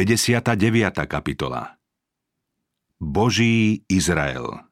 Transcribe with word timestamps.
59. 0.00 0.56
kapitola 1.04 1.76
Boží 2.96 3.84
Izrael 3.84 4.64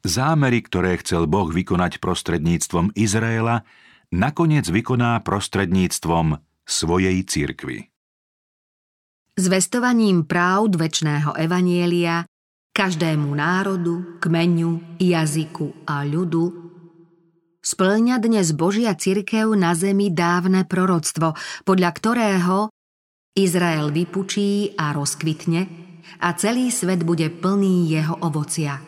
Zámery, 0.00 0.64
ktoré 0.64 0.96
chcel 1.04 1.28
Boh 1.28 1.52
vykonať 1.52 2.00
prostredníctvom 2.00 2.96
Izraela, 2.96 3.68
nakoniec 4.08 4.64
vykoná 4.64 5.20
prostredníctvom 5.28 6.40
svojej 6.64 7.20
cirkvy. 7.20 7.92
Zvestovaním 9.36 10.24
práv 10.24 10.72
väčšného 10.72 11.36
evanielia 11.36 12.24
každému 12.72 13.28
národu, 13.36 14.24
kmeňu, 14.24 15.04
jazyku 15.04 15.84
a 15.84 16.00
ľudu 16.08 16.44
splňa 17.60 18.16
dnes 18.24 18.56
Božia 18.56 18.96
cirkev 18.96 19.52
na 19.52 19.76
zemi 19.76 20.08
dávne 20.08 20.64
proroctvo, 20.64 21.36
podľa 21.68 21.90
ktorého 21.92 22.72
Izrael 23.38 23.94
vypučí 23.94 24.74
a 24.74 24.90
rozkvitne 24.90 25.60
a 26.18 26.28
celý 26.34 26.74
svet 26.74 27.06
bude 27.06 27.30
plný 27.30 27.86
jeho 27.86 28.18
ovocia. 28.26 28.82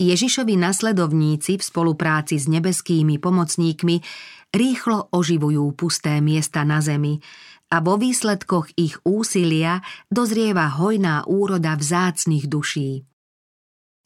Ježišovi 0.00 0.56
nasledovníci 0.56 1.60
v 1.60 1.62
spolupráci 1.62 2.40
s 2.40 2.48
nebeskými 2.48 3.20
pomocníkmi 3.20 4.00
rýchlo 4.48 5.12
oživujú 5.12 5.76
pusté 5.76 6.24
miesta 6.24 6.64
na 6.64 6.80
zemi 6.80 7.20
a 7.68 7.84
vo 7.84 8.00
výsledkoch 8.00 8.72
ich 8.80 8.96
úsilia 9.04 9.84
dozrieva 10.08 10.72
hojná 10.72 11.28
úroda 11.28 11.76
vzácnych 11.76 12.48
duší. 12.48 13.04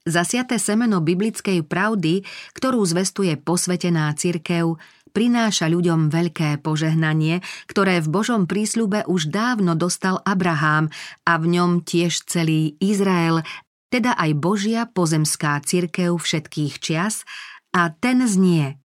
Zasiaté 0.05 0.61
semeno 0.61 1.01
biblickej 1.01 1.65
pravdy, 1.65 2.27
ktorú 2.53 2.85
zvestuje 2.85 3.41
posvetená 3.41 4.13
cirkev, 4.19 4.77
prináša 5.15 5.71
ľuďom 5.71 6.11
veľké 6.11 6.61
požehnanie, 6.61 7.41
ktoré 7.71 8.03
v 8.03 8.11
Božom 8.11 8.51
prísľube 8.51 9.07
už 9.07 9.31
dávno 9.31 9.79
dostal 9.79 10.19
Abrahám 10.27 10.91
a 11.23 11.33
v 11.39 11.45
ňom 11.55 11.87
tiež 11.87 12.27
celý 12.27 12.75
Izrael, 12.83 13.47
teda 13.95 14.19
aj 14.19 14.31
Božia 14.35 14.91
pozemská 14.91 15.63
cirkev 15.63 16.19
všetkých 16.19 16.83
čias 16.83 17.23
a 17.71 17.95
ten 17.95 18.27
znie 18.27 18.83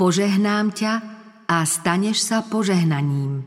Požehnám 0.00 0.72
ťa 0.72 0.92
a 1.44 1.56
staneš 1.68 2.24
sa 2.24 2.40
požehnaním. 2.40 3.44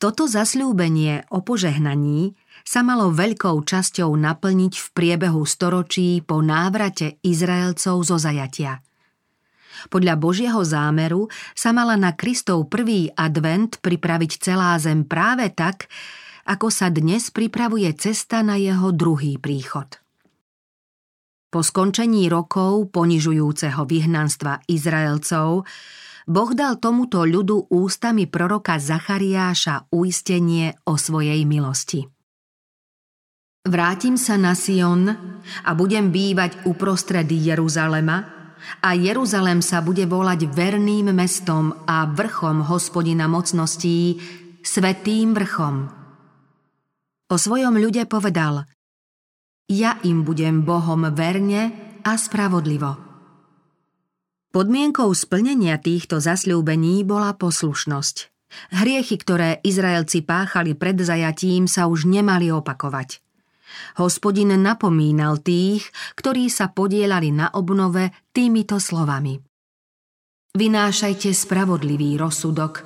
Toto 0.00 0.24
zasľúbenie 0.24 1.28
o 1.28 1.44
požehnaní 1.44 2.32
sa 2.64 2.80
malo 2.80 3.12
veľkou 3.12 3.60
časťou 3.68 4.08
naplniť 4.08 4.72
v 4.80 4.86
priebehu 4.96 5.44
storočí 5.44 6.24
po 6.24 6.40
návrate 6.40 7.20
Izraelcov 7.20 8.00
zo 8.00 8.16
zajatia– 8.16 8.80
podľa 9.86 10.18
Božieho 10.18 10.58
zámeru 10.66 11.30
sa 11.54 11.70
mala 11.70 11.94
na 11.94 12.18
Kristov 12.18 12.66
prvý 12.66 13.14
advent 13.14 13.78
pripraviť 13.78 14.32
celá 14.42 14.74
zem 14.82 15.06
práve 15.06 15.54
tak, 15.54 15.86
ako 16.50 16.74
sa 16.74 16.90
dnes 16.90 17.30
pripravuje 17.30 17.92
cesta 17.94 18.42
na 18.42 18.58
jeho 18.58 18.90
druhý 18.90 19.38
príchod. 19.38 19.86
Po 21.48 21.64
skončení 21.64 22.28
rokov 22.28 22.92
ponižujúceho 22.92 23.88
vyhnanstva 23.88 24.68
Izraelcov 24.68 25.64
Boh 26.28 26.52
dal 26.52 26.76
tomuto 26.76 27.24
ľudu 27.24 27.72
ústami 27.72 28.28
proroka 28.28 28.76
Zachariáša 28.76 29.88
uistenie 29.88 30.76
o 30.84 31.00
svojej 31.00 31.40
milosti. 31.48 32.04
Vrátim 33.64 34.20
sa 34.20 34.36
na 34.36 34.52
Sion 34.52 35.08
a 35.64 35.70
budem 35.72 36.12
bývať 36.12 36.68
uprostred 36.68 37.28
Jeruzalema, 37.32 38.37
a 38.84 38.94
Jeruzalem 38.94 39.60
sa 39.64 39.82
bude 39.82 40.04
volať 40.04 40.48
verným 40.50 41.10
mestom 41.12 41.74
a 41.86 42.06
vrchom 42.08 42.66
hospodina 42.66 43.26
mocností, 43.26 44.20
svetým 44.62 45.32
vrchom. 45.32 45.88
O 47.28 47.36
svojom 47.36 47.76
ľude 47.76 48.08
povedal, 48.08 48.64
ja 49.68 50.00
im 50.00 50.24
budem 50.24 50.64
Bohom 50.64 51.04
verne 51.12 51.76
a 52.00 52.16
spravodlivo. 52.16 52.96
Podmienkou 54.48 55.12
splnenia 55.12 55.76
týchto 55.76 56.24
zasľúbení 56.24 57.04
bola 57.04 57.36
poslušnosť. 57.36 58.32
Hriechy, 58.72 59.20
ktoré 59.20 59.60
Izraelci 59.60 60.24
páchali 60.24 60.72
pred 60.72 60.96
zajatím, 60.96 61.68
sa 61.68 61.84
už 61.84 62.08
nemali 62.08 62.48
opakovať– 62.48 63.20
Hospodin 63.98 64.54
napomínal 64.58 65.42
tých, 65.42 65.88
ktorí 66.14 66.46
sa 66.50 66.70
podielali 66.70 67.34
na 67.34 67.50
obnove 67.54 68.14
týmito 68.30 68.78
slovami. 68.78 69.38
Vynášajte 70.58 71.30
spravodlivý 71.30 72.18
rozsudok 72.18 72.82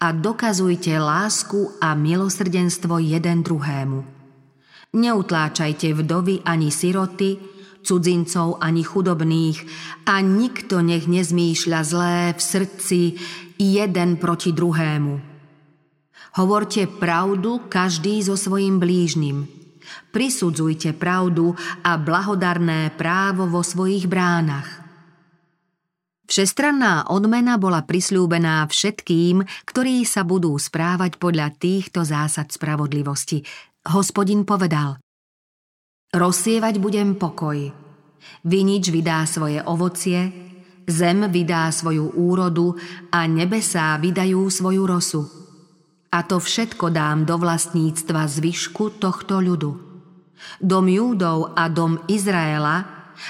a 0.00 0.16
dokazujte 0.16 0.96
lásku 0.96 1.76
a 1.82 1.92
milosrdenstvo 1.92 2.96
jeden 3.02 3.44
druhému. 3.44 4.00
Neutláčajte 4.96 5.92
vdovy 5.94 6.42
ani 6.48 6.72
siroty, 6.72 7.36
cudzincov 7.84 8.58
ani 8.64 8.82
chudobných 8.82 9.58
a 10.08 10.24
nikto 10.24 10.80
nech 10.80 11.04
nezmýšľa 11.06 11.80
zlé 11.84 12.18
v 12.32 12.40
srdci 12.40 13.00
jeden 13.60 14.16
proti 14.16 14.56
druhému. 14.56 15.14
Hovorte 16.40 16.86
pravdu 16.86 17.68
každý 17.68 18.22
so 18.22 18.38
svojim 18.38 18.80
blížnym– 18.80 19.44
Prisudzujte 20.10 20.94
pravdu 20.94 21.54
a 21.86 21.96
blahodarné 21.96 22.94
právo 22.94 23.46
vo 23.46 23.62
svojich 23.62 24.10
bránach. 24.10 24.80
Všestranná 26.30 27.10
odmena 27.10 27.58
bola 27.58 27.82
prisľúbená 27.82 28.62
všetkým, 28.70 29.42
ktorí 29.66 30.06
sa 30.06 30.22
budú 30.22 30.54
správať 30.54 31.18
podľa 31.18 31.50
týchto 31.58 32.06
zásad 32.06 32.54
spravodlivosti. 32.54 33.42
Hospodin 33.90 34.46
povedal 34.46 35.02
Rozsievať 36.14 36.78
budem 36.78 37.18
pokoj. 37.18 37.58
Vinič 38.46 38.94
vydá 38.94 39.26
svoje 39.26 39.58
ovocie, 39.58 40.30
zem 40.86 41.26
vydá 41.26 41.70
svoju 41.74 42.14
úrodu 42.14 42.78
a 43.10 43.26
nebesá 43.26 43.98
vydajú 43.98 44.46
svoju 44.50 44.82
rosu. 44.86 45.39
A 46.10 46.26
to 46.26 46.42
všetko 46.42 46.90
dám 46.90 47.22
do 47.22 47.38
vlastníctva 47.38 48.26
zvyšku 48.26 48.98
tohto 48.98 49.38
ľudu. 49.38 49.70
Dom 50.58 50.86
Júdov 50.90 51.54
a 51.54 51.70
dom 51.70 52.02
Izraela, 52.10 52.82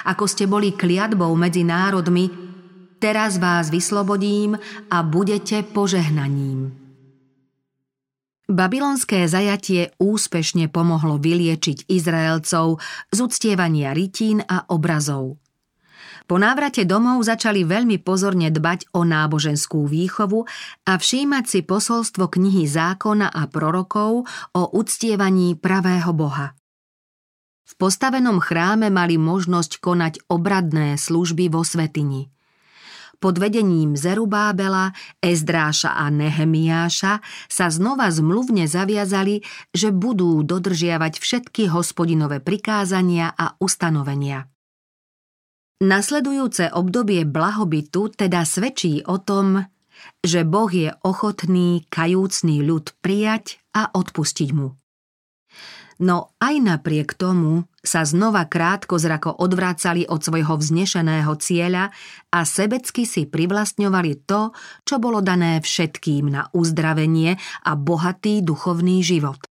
ako 0.08 0.24
ste 0.24 0.48
boli 0.48 0.72
kliatbou 0.72 1.34
medzi 1.36 1.60
národmi, 1.60 2.30
teraz 2.96 3.36
vás 3.36 3.68
vyslobodím 3.68 4.56
a 4.88 4.98
budete 5.04 5.60
požehnaním. 5.66 6.72
Babylonské 8.50 9.30
zajatie 9.30 9.94
úspešne 10.02 10.66
pomohlo 10.72 11.22
vyliečiť 11.22 11.86
Izraelcov 11.86 12.82
z 13.14 13.18
uctievania 13.22 13.94
rytín 13.94 14.42
a 14.42 14.66
obrazov. 14.66 15.38
Po 16.30 16.38
návrate 16.38 16.86
domov 16.86 17.26
začali 17.26 17.66
veľmi 17.66 17.98
pozorne 18.06 18.54
dbať 18.54 18.94
o 18.94 19.02
náboženskú 19.02 19.82
výchovu 19.90 20.46
a 20.86 20.94
všímať 20.94 21.44
si 21.50 21.66
posolstvo 21.66 22.30
knihy 22.30 22.70
zákona 22.70 23.34
a 23.34 23.50
prorokov 23.50 24.30
o 24.54 24.62
uctievaní 24.70 25.58
pravého 25.58 26.14
Boha. 26.14 26.54
V 27.66 27.72
postavenom 27.74 28.38
chráme 28.38 28.94
mali 28.94 29.18
možnosť 29.18 29.82
konať 29.82 30.30
obradné 30.30 30.94
služby 31.02 31.50
vo 31.50 31.66
svetini. 31.66 32.30
Pod 33.18 33.34
vedením 33.42 33.98
Zerubábela, 33.98 34.94
Ezdráša 35.18 35.98
a 35.98 36.14
Nehemiáša 36.14 37.26
sa 37.50 37.66
znova 37.74 38.06
zmluvne 38.06 38.70
zaviazali, 38.70 39.42
že 39.74 39.90
budú 39.90 40.46
dodržiavať 40.46 41.18
všetky 41.18 41.74
hospodinové 41.74 42.38
prikázania 42.38 43.34
a 43.34 43.58
ustanovenia. 43.58 44.49
Nasledujúce 45.80 46.68
obdobie 46.76 47.24
blahobytu 47.24 48.12
teda 48.12 48.44
svedčí 48.44 49.00
o 49.08 49.16
tom, 49.16 49.64
že 50.20 50.44
Boh 50.44 50.68
je 50.68 50.92
ochotný 51.00 51.88
kajúcný 51.88 52.60
ľud 52.60 52.92
prijať 53.00 53.64
a 53.72 53.88
odpustiť 53.88 54.50
mu. 54.52 54.76
No 56.00 56.32
aj 56.40 56.54
napriek 56.64 57.12
tomu 57.16 57.68
sa 57.84 58.08
znova 58.08 58.48
krátko 58.48 58.96
zrako 58.96 59.36
odvracali 59.36 60.08
od 60.08 60.20
svojho 60.20 60.56
vznešeného 60.56 61.32
cieľa 61.36 61.92
a 62.32 62.38
sebecky 62.44 63.04
si 63.04 63.28
privlastňovali 63.28 64.24
to, 64.24 64.52
čo 64.84 64.96
bolo 64.96 65.20
dané 65.20 65.60
všetkým 65.60 66.28
na 66.28 66.48
uzdravenie 66.56 67.36
a 67.64 67.72
bohatý 67.76 68.40
duchovný 68.40 69.04
život. 69.04 69.49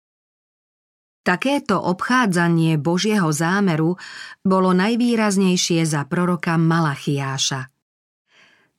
Takéto 1.22 1.78
obchádzanie 1.78 2.82
Božieho 2.82 3.30
zámeru 3.30 3.94
bolo 4.42 4.74
najvýraznejšie 4.74 5.86
za 5.86 6.02
proroka 6.10 6.58
Malachiáša. 6.58 7.70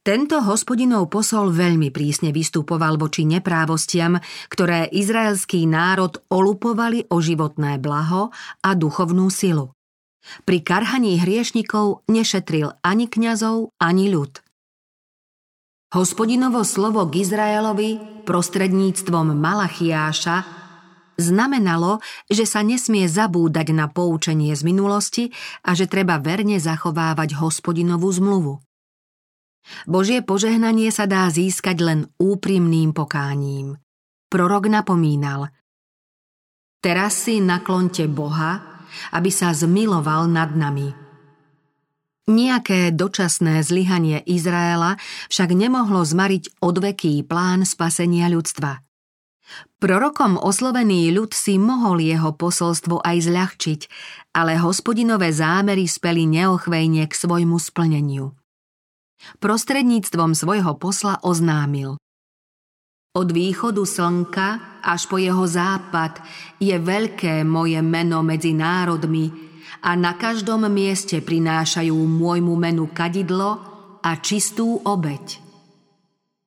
Tento 0.02 0.42
hospodinov 0.42 1.14
posol 1.14 1.54
veľmi 1.54 1.94
prísne 1.94 2.34
vystupoval 2.34 2.98
voči 2.98 3.22
neprávostiam, 3.22 4.18
ktoré 4.50 4.90
izraelský 4.90 5.70
národ 5.70 6.18
olupovali 6.26 7.06
o 7.14 7.22
životné 7.22 7.78
blaho 7.78 8.34
a 8.66 8.74
duchovnú 8.74 9.30
silu. 9.30 9.70
Pri 10.42 10.66
karhaní 10.66 11.22
hriešnikov 11.22 12.02
nešetril 12.10 12.74
ani 12.82 13.06
kňazov, 13.06 13.70
ani 13.78 14.10
ľud. 14.10 14.42
Hospodinovo 15.94 16.66
slovo 16.66 17.06
k 17.06 17.22
Izraelovi 17.22 17.90
prostredníctvom 18.26 19.38
Malachiáša 19.38 20.61
znamenalo, 21.22 22.02
že 22.26 22.42
sa 22.42 22.66
nesmie 22.66 23.06
zabúdať 23.06 23.70
na 23.70 23.86
poučenie 23.86 24.50
z 24.52 24.62
minulosti 24.66 25.24
a 25.62 25.78
že 25.78 25.86
treba 25.86 26.18
verne 26.18 26.58
zachovávať 26.58 27.38
hospodinovú 27.38 28.10
zmluvu. 28.10 28.54
Božie 29.86 30.26
požehnanie 30.26 30.90
sa 30.90 31.06
dá 31.06 31.30
získať 31.30 31.78
len 31.78 32.00
úprimným 32.18 32.90
pokáním. 32.90 33.78
Prorok 34.26 34.66
napomínal 34.66 35.54
Teraz 36.82 37.14
si 37.14 37.38
naklonte 37.38 38.10
Boha, 38.10 38.82
aby 39.14 39.30
sa 39.30 39.54
zmiloval 39.54 40.26
nad 40.26 40.50
nami– 40.58 40.90
Nijaké 42.30 42.94
dočasné 42.94 43.66
zlyhanie 43.66 44.22
Izraela 44.22 44.94
však 45.26 45.58
nemohlo 45.58 46.06
zmariť 46.06 46.62
odveký 46.62 47.26
plán 47.26 47.66
spasenia 47.66 48.30
ľudstva. 48.30 48.78
Prorokom 49.82 50.38
oslovený 50.38 51.10
ľud 51.12 51.34
si 51.34 51.58
mohol 51.58 52.00
jeho 52.02 52.32
posolstvo 52.34 53.02
aj 53.02 53.16
zľahčiť, 53.26 53.80
ale 54.32 54.56
hospodinové 54.56 55.34
zámery 55.34 55.90
speli 55.90 56.24
neochvejne 56.30 57.04
k 57.10 57.12
svojmu 57.12 57.58
splneniu. 57.58 58.32
Prostredníctvom 59.38 60.34
svojho 60.34 60.78
posla 60.78 61.18
oznámil. 61.22 61.98
Od 63.12 63.28
východu 63.28 63.84
slnka 63.84 64.80
až 64.80 65.04
po 65.10 65.20
jeho 65.20 65.44
západ 65.44 66.22
je 66.56 66.72
veľké 66.72 67.44
moje 67.44 67.78
meno 67.84 68.24
medzi 68.24 68.56
národmi, 68.56 69.52
a 69.82 69.98
na 69.98 70.14
každom 70.14 70.70
mieste 70.70 71.18
prinášajú 71.18 71.94
môjmu 71.94 72.54
menu 72.54 72.86
kadidlo 72.94 73.58
a 73.98 74.10
čistú 74.22 74.78
obeď. 74.78 75.42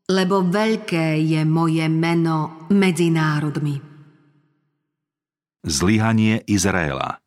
Lebo 0.07 0.45
veľké 0.45 1.19
je 1.19 1.41
moje 1.43 1.83
meno 1.91 2.54
medzi 2.69 3.13
národmi. 3.13 3.81
Zlyhanie 5.65 6.45
Izraela 6.45 7.17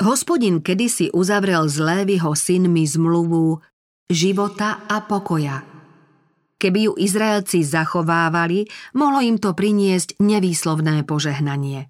Hospodin 0.00 0.64
kedysi 0.64 1.12
uzavrel 1.12 1.68
s 1.68 1.76
Lévyho 1.76 2.32
synmi 2.32 2.88
zmluvu 2.88 3.60
života 4.08 4.88
a 4.88 5.04
pokoja. 5.04 5.60
Keby 6.60 6.78
ju 6.88 6.92
Izraelci 6.96 7.64
zachovávali, 7.64 8.64
mohlo 8.96 9.20
im 9.20 9.36
to 9.36 9.52
priniesť 9.52 10.16
nevýslovné 10.20 11.04
požehnanie. 11.04 11.88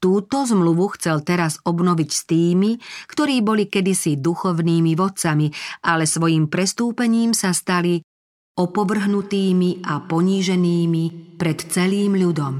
Túto 0.00 0.48
zmluvu 0.48 0.96
chcel 0.96 1.20
teraz 1.20 1.60
obnoviť 1.60 2.10
s 2.12 2.22
tými, 2.24 2.80
ktorí 3.08 3.44
boli 3.44 3.68
kedysi 3.68 4.16
duchovnými 4.16 4.96
vodcami, 4.96 5.52
ale 5.84 6.08
svojim 6.08 6.48
prestúpením 6.48 7.36
sa 7.36 7.52
stali 7.52 8.00
opovrhnutými 8.56 9.84
a 9.86 10.02
poníženými 10.04 11.36
pred 11.36 11.58
celým 11.70 12.18
ľudom. 12.18 12.54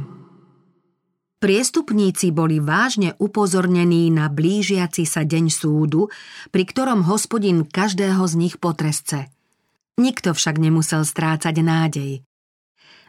Priestupníci 1.40 2.36
boli 2.36 2.60
vážne 2.60 3.16
upozornení 3.16 4.12
na 4.12 4.28
blížiaci 4.28 5.08
sa 5.08 5.24
deň 5.24 5.48
súdu, 5.48 6.12
pri 6.52 6.68
ktorom 6.68 7.08
hospodin 7.08 7.64
každého 7.64 8.20
z 8.28 8.34
nich 8.36 8.60
potresce. 8.60 9.32
Nikto 9.96 10.36
však 10.36 10.60
nemusel 10.60 11.00
strácať 11.00 11.56
nádej. 11.64 12.12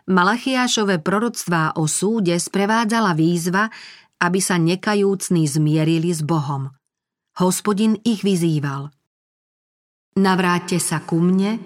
Malachiášové 0.08 1.04
proroctvá 1.04 1.76
o 1.76 1.92
súde 1.92 2.40
sprevádzala 2.40 3.12
výzva, 3.20 3.68
aby 4.24 4.40
sa 4.40 4.56
nekajúcni 4.56 5.44
zmierili 5.44 6.16
s 6.16 6.24
Bohom. 6.24 6.72
Hospodin 7.36 8.00
ich 8.08 8.24
vyzýval. 8.24 8.96
Navráťte 10.16 10.80
sa 10.80 11.04
ku 11.04 11.20
mne 11.20 11.60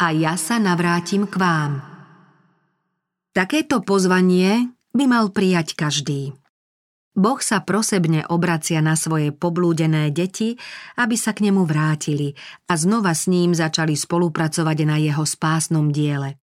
a 0.00 0.16
ja 0.16 0.40
sa 0.40 0.56
navrátim 0.56 1.28
k 1.28 1.36
vám. 1.36 1.84
Takéto 3.36 3.84
pozvanie 3.84 4.72
by 4.96 5.04
mal 5.04 5.28
prijať 5.28 5.76
každý. 5.76 6.32
Boh 7.12 7.36
sa 7.44 7.60
prosebne 7.60 8.24
obracia 8.32 8.80
na 8.80 8.96
svoje 8.96 9.28
poblúdené 9.28 10.08
deti, 10.08 10.56
aby 10.96 11.20
sa 11.20 11.36
k 11.36 11.52
nemu 11.52 11.68
vrátili 11.68 12.32
a 12.64 12.80
znova 12.80 13.12
s 13.12 13.28
ním 13.28 13.52
začali 13.52 13.92
spolupracovať 13.92 14.78
na 14.88 14.96
jeho 14.96 15.28
spásnom 15.28 15.92
diele. 15.92 16.39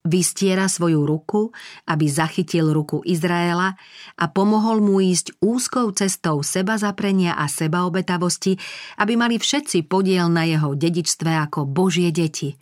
Vystiera 0.00 0.64
svoju 0.64 1.04
ruku, 1.04 1.52
aby 1.84 2.08
zachytil 2.08 2.72
ruku 2.72 3.04
Izraela 3.04 3.76
a 4.16 4.24
pomohol 4.32 4.80
mu 4.80 4.96
ísť 4.96 5.36
úzkou 5.44 5.92
cestou 5.92 6.40
seba 6.40 6.80
zaprenia 6.80 7.36
a 7.36 7.44
sebaobetavosti, 7.44 8.56
aby 8.96 9.12
mali 9.20 9.36
všetci 9.36 9.84
podiel 9.84 10.32
na 10.32 10.48
jeho 10.48 10.72
dedičstve 10.72 11.36
ako 11.44 11.68
Božie 11.68 12.08
deti. 12.16 12.56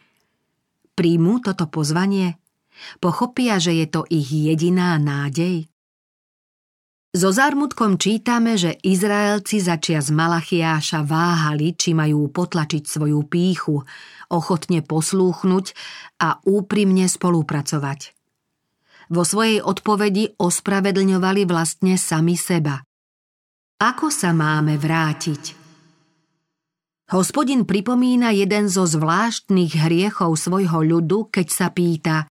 Príjmu 0.98 1.38
toto 1.38 1.70
pozvanie? 1.70 2.42
Pochopia, 2.98 3.62
že 3.62 3.70
je 3.70 3.86
to 3.86 4.02
ich 4.10 4.34
jediná 4.34 4.98
nádej? 4.98 5.70
So 7.08 7.32
zármutkom 7.32 7.96
čítame, 7.96 8.60
že 8.60 8.76
Izraelci 8.84 9.64
začia 9.64 10.04
z 10.04 10.12
Malachiáša 10.12 11.08
váhali, 11.08 11.72
či 11.72 11.96
majú 11.96 12.28
potlačiť 12.28 12.84
svoju 12.84 13.24
píchu, 13.24 13.80
ochotne 14.28 14.84
poslúchnuť 14.84 15.66
a 16.22 16.40
úprimne 16.44 17.08
spolupracovať. 17.08 18.12
Vo 19.08 19.24
svojej 19.24 19.64
odpovedi 19.64 20.36
ospravedlňovali 20.36 21.48
vlastne 21.48 21.96
sami 21.96 22.36
seba. 22.36 22.84
Ako 23.80 24.12
sa 24.12 24.36
máme 24.36 24.76
vrátiť? 24.76 25.56
Hospodin 27.08 27.64
pripomína 27.64 28.36
jeden 28.36 28.68
zo 28.68 28.84
zvláštnych 28.84 29.80
hriechov 29.80 30.36
svojho 30.36 30.84
ľudu, 30.84 31.32
keď 31.32 31.46
sa 31.48 31.72
pýta, 31.72 32.28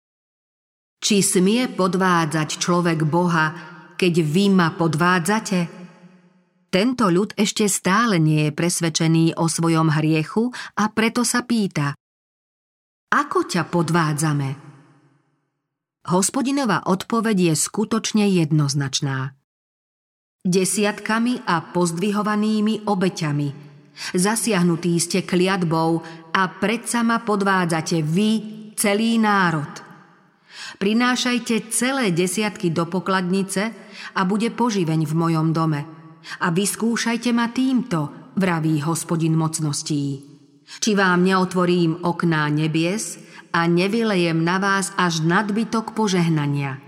či 1.01 1.23
smie 1.23 1.71
podvádzať 1.71 2.49
človek 2.59 3.05
Boha, 3.07 3.47
keď 3.95 4.15
vy 4.27 4.51
ma 4.53 4.75
podvádzate? 4.75 5.86
Tento 6.67 7.07
ľud 7.09 7.33
ešte 7.39 7.71
stále 7.71 8.19
nie 8.19 8.51
je 8.51 8.53
presvedčený 8.53 9.39
o 9.39 9.47
svojom 9.47 9.95
hriechu 9.95 10.51
a 10.77 10.91
preto 10.91 11.23
sa 11.23 11.47
pýta 11.47 11.95
Ako 13.15 13.47
ťa 13.47 13.71
podvádzame? 13.71 14.49
Hospodinová 16.07 16.87
odpoveď 16.87 17.51
je 17.51 17.55
skutočne 17.59 18.31
jednoznačná. 18.31 19.35
Desiatkami 20.47 21.43
a 21.43 21.59
pozdvihovanými 21.75 22.87
obeťami. 22.87 23.49
Zasiahnutí 24.15 24.95
ste 25.03 25.27
kliatbou 25.27 26.05
a 26.31 26.43
predsa 26.63 27.03
ma 27.03 27.19
podvádzate 27.19 28.07
vy, 28.07 28.31
celý 28.79 29.19
národ. 29.19 29.67
Prinášajte 30.79 31.73
celé 31.75 32.15
desiatky 32.15 32.71
do 32.71 32.87
pokladnice 32.87 33.75
a 34.15 34.21
bude 34.23 34.53
poživeň 34.55 35.09
v 35.09 35.15
mojom 35.17 35.51
dome. 35.51 35.96
A 36.41 36.51
vyskúšajte 36.51 37.33
ma 37.33 37.49
týmto, 37.49 38.33
vraví 38.37 38.81
hospodin 38.83 39.37
mocností. 39.37 40.23
Či 40.67 40.99
vám 40.99 41.23
neotvorím 41.23 42.03
okná 42.03 42.51
nebies 42.51 43.23
a 43.55 43.71
nevylejem 43.71 44.43
na 44.43 44.59
vás 44.59 44.93
až 44.99 45.23
nadbytok 45.23 45.95
požehnania. 45.95 46.83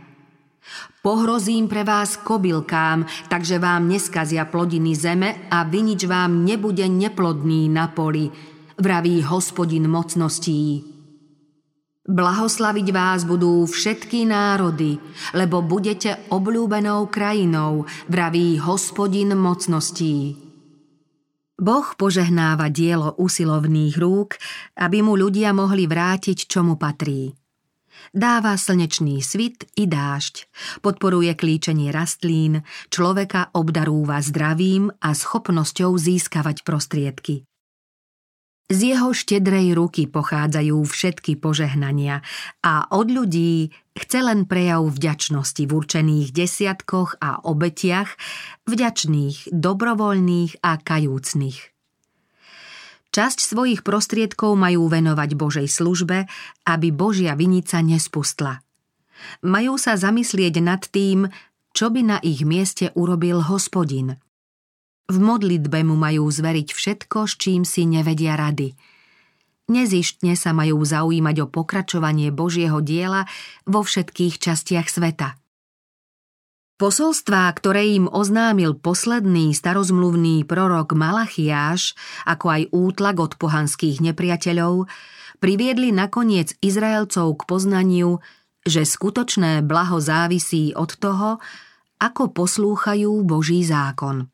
Pohrozím 0.98 1.70
pre 1.70 1.86
vás 1.86 2.18
kobylkám, 2.20 3.06
takže 3.30 3.56
vám 3.58 3.88
neskazia 3.88 4.44
plodiny 4.44 4.92
zeme 4.92 5.48
a 5.48 5.62
vinič 5.62 6.04
vám 6.04 6.44
nebude 6.44 6.84
neplodný 6.84 7.70
na 7.70 7.88
poli, 7.88 8.28
vraví 8.76 9.22
hospodin 9.22 9.88
mocností. 9.88 10.87
Blahoslaviť 12.08 12.88
vás 12.88 13.28
budú 13.28 13.68
všetky 13.68 14.24
národy, 14.24 14.96
lebo 15.36 15.60
budete 15.60 16.16
obľúbenou 16.32 17.12
krajinou, 17.12 17.84
vraví 18.08 18.56
hospodin 18.56 19.36
mocností. 19.36 20.32
Boh 21.60 21.88
požehnáva 22.00 22.72
dielo 22.72 23.12
usilovných 23.20 24.00
rúk, 24.00 24.40
aby 24.80 25.04
mu 25.04 25.20
ľudia 25.20 25.52
mohli 25.52 25.84
vrátiť, 25.84 26.48
čo 26.48 26.64
mu 26.64 26.80
patrí. 26.80 27.36
Dáva 28.14 28.56
slnečný 28.56 29.20
svit 29.20 29.68
i 29.76 29.84
dážď, 29.84 30.48
podporuje 30.80 31.36
klíčenie 31.36 31.92
rastlín, 31.92 32.64
človeka 32.88 33.52
obdarúva 33.52 34.24
zdravím 34.24 34.88
a 35.04 35.12
schopnosťou 35.12 35.92
získavať 35.92 36.64
prostriedky. 36.64 37.47
Z 38.68 38.84
jeho 38.84 39.16
štedrej 39.16 39.72
ruky 39.72 40.04
pochádzajú 40.04 40.76
všetky 40.84 41.40
požehnania 41.40 42.20
a 42.60 42.84
od 42.92 43.08
ľudí 43.08 43.72
chce 43.96 44.20
len 44.20 44.44
prejav 44.44 44.84
vďačnosti 44.84 45.64
v 45.64 45.72
určených 45.72 46.28
desiatkoch 46.36 47.16
a 47.16 47.40
obetiach, 47.48 48.12
vďačných, 48.68 49.48
dobrovoľných 49.48 50.60
a 50.60 50.76
kajúcnych. 50.76 51.58
Časť 53.08 53.38
svojich 53.40 53.80
prostriedkov 53.80 54.52
majú 54.52 54.84
venovať 54.92 55.30
Božej 55.32 55.68
službe, 55.72 56.28
aby 56.68 56.88
Božia 56.92 57.32
vinica 57.40 57.80
nespustla. 57.80 58.60
Majú 59.48 59.80
sa 59.80 59.96
zamyslieť 59.96 60.60
nad 60.60 60.84
tým, 60.84 61.24
čo 61.72 61.88
by 61.88 62.00
na 62.04 62.18
ich 62.20 62.44
mieste 62.44 62.92
urobil 62.92 63.40
hospodin– 63.48 64.20
v 65.08 65.16
modlitbe 65.16 65.80
mu 65.88 65.96
majú 65.96 66.28
zveriť 66.28 66.68
všetko, 66.76 67.24
s 67.24 67.34
čím 67.40 67.64
si 67.64 67.88
nevedia 67.88 68.36
rady. 68.36 68.76
nezištne 69.68 70.32
sa 70.36 70.56
majú 70.56 70.80
zaujímať 70.80 71.36
o 71.44 71.46
pokračovanie 71.48 72.32
Božieho 72.32 72.80
diela 72.80 73.28
vo 73.68 73.84
všetkých 73.84 74.40
častiach 74.40 74.88
sveta. 74.88 75.36
Posolstvá, 76.78 77.50
ktoré 77.58 77.90
im 77.90 78.06
oznámil 78.06 78.78
posledný 78.78 79.50
starozmluvný 79.50 80.46
prorok 80.46 80.94
Malachiáš, 80.94 81.98
ako 82.22 82.46
aj 82.54 82.62
útlak 82.70 83.16
od 83.18 83.32
pohanských 83.34 83.98
nepriateľov, 83.98 84.86
priviedli 85.42 85.90
nakoniec 85.90 86.54
Izraelcov 86.62 87.34
k 87.34 87.42
poznaniu, 87.50 88.22
že 88.62 88.86
skutočné 88.86 89.66
blaho 89.66 89.98
závisí 89.98 90.70
od 90.78 90.94
toho, 90.94 91.42
ako 91.98 92.30
poslúchajú 92.30 93.10
Boží 93.26 93.66
zákon. 93.66 94.30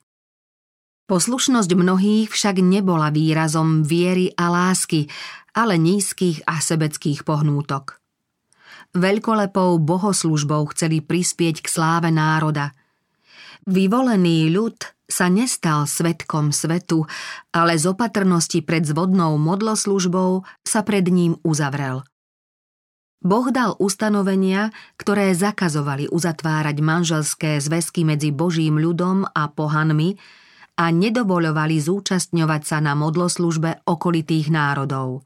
Poslušnosť 1.05 1.71
mnohých 1.77 2.33
však 2.33 2.65
nebola 2.65 3.13
výrazom 3.13 3.85
viery 3.85 4.33
a 4.35 4.49
lásky, 4.49 5.07
ale 5.53 5.77
nízkych 5.77 6.49
a 6.49 6.59
sebeckých 6.59 7.29
pohnútok 7.29 8.05
veľkolepou 8.95 9.83
bohoslužbou 9.83 10.71
chceli 10.73 11.03
prispieť 11.03 11.61
k 11.61 11.67
sláve 11.67 12.09
národa. 12.15 12.73
Vyvolený 13.67 14.55
ľud 14.55 14.79
sa 15.05 15.29
nestal 15.29 15.85
svetkom 15.85 16.55
svetu, 16.55 17.05
ale 17.53 17.77
z 17.77 17.91
opatrnosti 17.93 18.65
pred 18.65 18.87
zvodnou 18.87 19.37
modloslužbou 19.37 20.47
sa 20.65 20.81
pred 20.87 21.05
ním 21.11 21.37
uzavrel. 21.45 22.07
Boh 23.25 23.49
dal 23.49 23.73
ustanovenia, 23.81 24.69
ktoré 25.01 25.33
zakazovali 25.33 26.13
uzatvárať 26.13 26.77
manželské 26.85 27.57
zväzky 27.57 28.05
medzi 28.05 28.29
Božím 28.29 28.77
ľudom 28.77 29.25
a 29.25 29.49
pohanmi 29.49 30.21
a 30.75 30.91
nedovoľovali 30.91 31.77
zúčastňovať 31.79 32.63
sa 32.67 32.79
na 32.83 32.99
modloslužbe 32.99 33.87
okolitých 33.87 34.51
národov. 34.51 35.23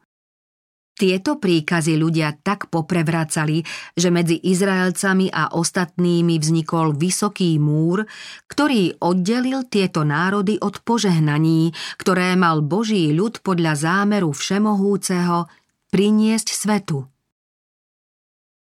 Tieto 0.99 1.39
príkazy 1.39 1.95
ľudia 1.95 2.35
tak 2.43 2.75
poprevracali, 2.75 3.63
že 3.95 4.11
medzi 4.11 4.35
Izraelcami 4.35 5.31
a 5.31 5.55
ostatnými 5.55 6.43
vznikol 6.43 6.99
vysoký 6.99 7.55
múr, 7.63 8.03
ktorý 8.51 8.99
oddelil 8.99 9.71
tieto 9.71 10.03
národy 10.03 10.59
od 10.59 10.83
požehnaní, 10.83 11.71
ktoré 12.03 12.35
mal 12.35 12.67
Boží 12.67 13.15
ľud 13.15 13.47
podľa 13.47 13.79
zámeru 13.79 14.35
Všemohúceho 14.35 15.47
priniesť 15.95 16.49
svetu. 16.51 17.07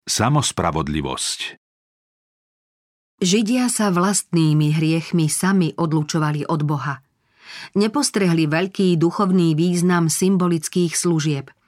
Samospravodlivosť 0.07 1.62
Židia 3.23 3.71
sa 3.71 3.87
vlastnými 3.87 4.75
hriechmi 4.75 5.31
sami 5.31 5.71
odlučovali 5.79 6.43
od 6.43 6.61
Boha. 6.67 6.99
Nepostrehli 7.79 8.51
veľký 8.51 8.99
duchovný 8.99 9.55
význam 9.55 10.11
symbolických 10.11 10.91
služieb– 10.91 11.47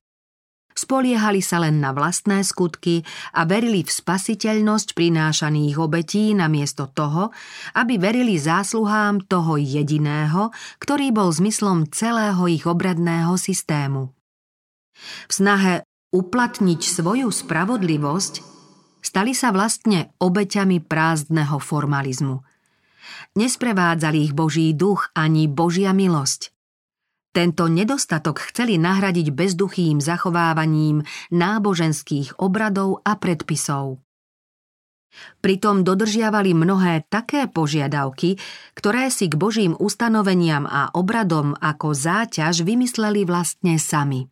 Spoliehali 0.75 1.39
sa 1.39 1.63
len 1.63 1.79
na 1.79 1.95
vlastné 1.95 2.43
skutky 2.43 3.07
a 3.31 3.47
verili 3.47 3.87
v 3.87 3.87
spasiteľnosť 3.87 4.91
prinášaných 4.91 5.79
obetí 5.79 6.35
namiesto 6.35 6.91
toho, 6.91 7.31
aby 7.79 7.95
verili 7.95 8.35
zásluhám 8.35 9.23
toho 9.23 9.55
jediného, 9.55 10.51
ktorý 10.83 11.15
bol 11.15 11.31
zmyslom 11.31 11.87
celého 11.95 12.43
ich 12.51 12.67
obradného 12.67 13.39
systému. 13.39 14.11
V 14.99 15.31
snahe 15.31 15.87
uplatniť 16.11 16.81
svoju 16.83 17.31
spravodlivosť 17.31 18.54
stali 19.05 19.37
sa 19.37 19.53
vlastne 19.53 20.09
obeťami 20.17 20.81
prázdneho 20.81 21.61
formalizmu. 21.61 22.41
Nesprevádzali 23.37 24.17
ich 24.25 24.33
Boží 24.33 24.73
duch 24.73 25.13
ani 25.13 25.45
Božia 25.45 25.93
milosť– 25.93 26.49
tento 27.35 27.67
nedostatok 27.67 28.39
chceli 28.47 28.79
nahradiť 28.79 29.35
bezduchým 29.35 29.99
zachovávaním 29.99 31.03
náboženských 31.35 32.39
obradov 32.39 33.03
a 33.03 33.19
predpisov. 33.19 33.99
Pritom 35.43 35.83
dodržiavali 35.83 36.55
mnohé 36.55 37.03
také 37.11 37.51
požiadavky, 37.51 38.39
ktoré 38.71 39.11
si 39.11 39.27
k 39.27 39.35
Božím 39.35 39.75
ustanoveniam 39.75 40.63
a 40.63 40.95
obradom 40.95 41.59
ako 41.59 41.91
záťaž 41.91 42.63
vymysleli 42.63 43.27
vlastne 43.27 43.83
sami. 43.83 44.31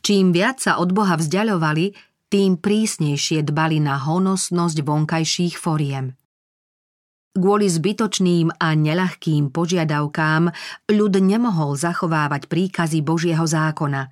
Čím 0.00 0.32
viac 0.32 0.64
sa 0.64 0.80
od 0.80 0.96
Boha 0.96 1.20
vzdialovali, 1.20 1.92
tým 2.32 2.56
prísnejšie 2.56 3.44
dbali 3.44 3.84
na 3.84 4.00
honosnosť 4.00 4.80
vonkajších 4.80 5.60
foriem. 5.60 6.16
Kvôli 7.36 7.68
zbytočným 7.68 8.56
a 8.56 8.72
neľahkým 8.72 9.52
požiadavkám 9.52 10.48
ľud 10.88 11.14
nemohol 11.20 11.76
zachovávať 11.76 12.48
príkazy 12.48 13.04
Božieho 13.04 13.44
zákona. 13.44 14.08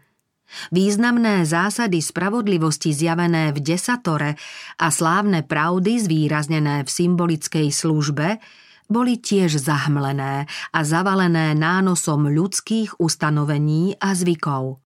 Významné 0.68 1.48
zásady 1.48 2.04
spravodlivosti 2.04 2.92
zjavené 2.92 3.56
v 3.56 3.58
desatore 3.64 4.36
a 4.76 4.86
slávne 4.92 5.40
pravdy 5.40 6.00
zvýraznené 6.00 6.84
v 6.84 6.90
symbolickej 6.90 7.68
službe 7.72 8.36
boli 8.90 9.16
tiež 9.16 9.56
zahmlené 9.62 10.50
a 10.74 10.80
zavalené 10.82 11.54
nánosom 11.54 12.26
ľudských 12.28 12.98
ustanovení 12.98 13.94
a 14.02 14.12
zvykov. 14.12 14.82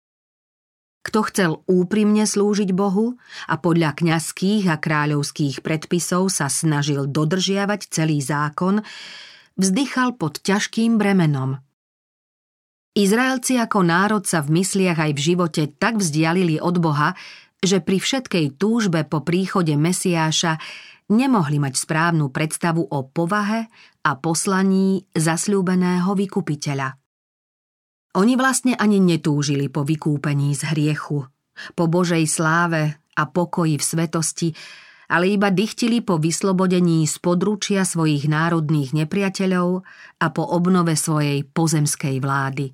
Kto 1.00 1.24
chcel 1.32 1.50
úprimne 1.64 2.28
slúžiť 2.28 2.76
Bohu 2.76 3.16
a 3.48 3.56
podľa 3.56 3.96
kňazských 3.96 4.68
a 4.68 4.76
kráľovských 4.76 5.64
predpisov 5.64 6.28
sa 6.28 6.52
snažil 6.52 7.08
dodržiavať 7.08 7.88
celý 7.88 8.20
zákon, 8.20 8.84
vzdychal 9.56 10.20
pod 10.20 10.44
ťažkým 10.44 11.00
bremenom. 11.00 11.56
Izraelci 12.92 13.56
ako 13.56 13.80
národ 13.80 14.28
sa 14.28 14.44
v 14.44 14.60
mysliach 14.60 15.00
aj 15.00 15.12
v 15.16 15.20
živote 15.32 15.62
tak 15.80 15.96
vzdialili 16.04 16.60
od 16.60 16.76
Boha, 16.82 17.16
že 17.64 17.80
pri 17.80 17.96
všetkej 17.96 18.60
túžbe 18.60 19.00
po 19.08 19.24
príchode 19.24 19.72
Mesiáša 19.80 20.60
nemohli 21.08 21.56
mať 21.56 21.80
správnu 21.80 22.28
predstavu 22.28 22.84
o 22.84 23.08
povahe 23.08 23.72
a 24.04 24.10
poslaní 24.20 25.08
zasľúbeného 25.16 26.12
vykupiteľa. 26.12 26.99
Oni 28.18 28.34
vlastne 28.34 28.74
ani 28.74 28.98
netúžili 28.98 29.70
po 29.70 29.86
vykúpení 29.86 30.50
z 30.58 30.74
hriechu, 30.74 31.30
po 31.78 31.84
Božej 31.86 32.26
sláve 32.26 32.98
a 33.14 33.22
pokoji 33.30 33.78
v 33.78 33.84
svetosti, 33.84 34.48
ale 35.10 35.30
iba 35.34 35.50
dychtili 35.54 36.02
po 36.02 36.18
vyslobodení 36.18 37.06
z 37.06 37.18
područia 37.22 37.86
svojich 37.86 38.26
národných 38.26 38.94
nepriateľov 38.94 39.86
a 40.22 40.26
po 40.30 40.42
obnove 40.42 40.98
svojej 40.98 41.46
pozemskej 41.46 42.18
vlády. 42.18 42.70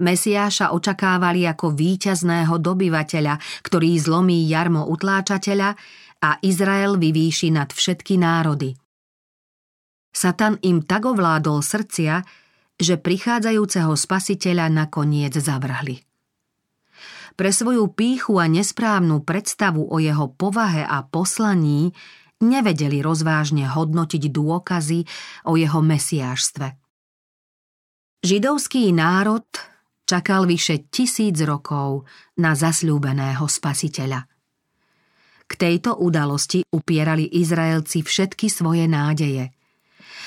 Mesiáša 0.00 0.72
očakávali 0.72 1.44
ako 1.44 1.76
víťazného 1.76 2.56
dobyvateľa, 2.56 3.34
ktorý 3.66 3.90
zlomí 4.00 4.46
jarmo 4.48 4.88
utláčateľa 4.88 5.70
a 6.24 6.30
Izrael 6.40 6.96
vyvýši 6.96 7.52
nad 7.52 7.68
všetky 7.68 8.16
národy. 8.16 8.72
Satan 10.10 10.58
im 10.64 10.82
tak 10.82 11.06
ovládol 11.06 11.62
srdcia, 11.62 12.24
že 12.80 12.96
prichádzajúceho 12.96 13.92
spasiteľa 13.92 14.72
nakoniec 14.72 15.36
zavrhli. 15.36 16.00
Pre 17.36 17.50
svoju 17.52 17.92
píchu 17.92 18.40
a 18.40 18.48
nesprávnu 18.48 19.22
predstavu 19.22 19.84
o 19.84 19.96
jeho 20.00 20.32
povahe 20.32 20.82
a 20.82 21.04
poslaní 21.04 21.92
nevedeli 22.40 23.04
rozvážne 23.04 23.68
hodnotiť 23.68 24.22
dôkazy 24.32 25.00
o 25.46 25.60
jeho 25.60 25.80
mesiášstve. 25.84 26.68
Židovský 28.20 28.92
národ 28.92 29.44
čakal 30.04 30.44
vyše 30.44 30.90
tisíc 30.92 31.36
rokov 31.44 32.08
na 32.40 32.56
zasľúbeného 32.56 33.44
spasiteľa. 33.44 34.24
K 35.48 35.52
tejto 35.56 35.96
udalosti 35.96 36.64
upierali 36.72 37.28
Izraelci 37.28 38.00
všetky 38.00 38.48
svoje 38.48 38.88
nádeje– 38.88 39.52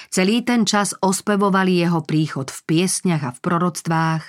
Celý 0.10 0.44
ten 0.44 0.68
čas 0.68 0.96
ospevovali 1.00 1.80
jeho 1.80 2.04
príchod 2.04 2.52
v 2.52 2.60
piesňach 2.68 3.24
a 3.24 3.32
v 3.32 3.40
proroctvách, 3.40 4.24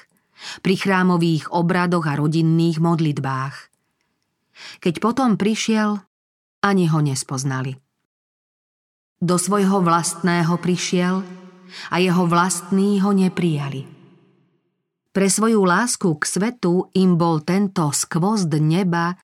pri 0.61 0.75
chrámových 0.75 1.51
obradoch 1.55 2.05
a 2.05 2.19
rodinných 2.19 2.83
modlitbách. 2.83 3.57
Keď 4.83 4.95
potom 5.03 5.35
prišiel, 5.35 6.03
ani 6.63 6.87
ho 6.91 7.01
nespoznali. 7.03 7.75
Do 9.25 9.41
svojho 9.41 9.81
vlastného 9.81 10.55
prišiel 10.61 11.25
a 11.91 11.97
jeho 11.99 12.25
vlastní 12.29 13.01
ho 13.01 13.11
neprijali. 13.11 13.89
Pre 15.15 15.29
svoju 15.31 15.63
lásku 15.63 16.11
k 16.19 16.25
svetu 16.27 16.91
im 16.99 17.15
bol 17.15 17.39
tento 17.47 17.87
skvozd 17.95 18.51
neba 18.59 19.15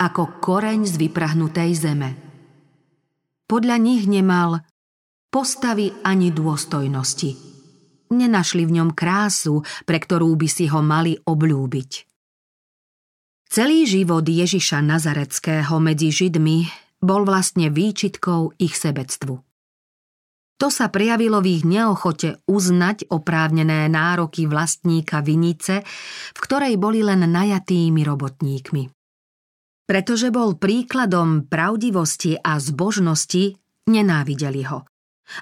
ako 0.00 0.40
koreň 0.40 0.88
z 0.88 0.96
vyprahnutej 0.96 1.70
zeme. 1.76 2.10
Podľa 3.44 3.76
nich 3.76 4.08
nemal 4.08 4.64
postavy 5.30 5.94
ani 6.02 6.34
dôstojnosti. 6.34 7.30
Nenašli 8.10 8.66
v 8.66 8.82
ňom 8.82 8.90
krásu, 8.90 9.62
pre 9.86 10.02
ktorú 10.02 10.34
by 10.34 10.48
si 10.50 10.66
ho 10.66 10.82
mali 10.82 11.14
obľúbiť. 11.14 11.90
Celý 13.50 13.86
život 13.86 14.26
Ježiša 14.26 14.82
Nazareckého 14.82 15.78
medzi 15.78 16.10
Židmi 16.10 16.66
bol 17.02 17.22
vlastne 17.26 17.70
výčitkou 17.70 18.58
ich 18.58 18.74
sebectvu. 18.74 19.42
To 20.60 20.68
sa 20.68 20.92
prejavilo 20.92 21.40
v 21.40 21.56
ich 21.56 21.64
neochote 21.64 22.44
uznať 22.44 23.08
oprávnené 23.08 23.88
nároky 23.88 24.44
vlastníka 24.44 25.24
vinice, 25.24 25.80
v 26.36 26.38
ktorej 26.38 26.76
boli 26.76 27.00
len 27.00 27.24
najatými 27.24 28.04
robotníkmi. 28.04 28.82
Pretože 29.88 30.28
bol 30.28 30.60
príkladom 30.60 31.48
pravdivosti 31.48 32.36
a 32.38 32.60
zbožnosti, 32.60 33.56
nenávideli 33.88 34.62
ho. 34.68 34.84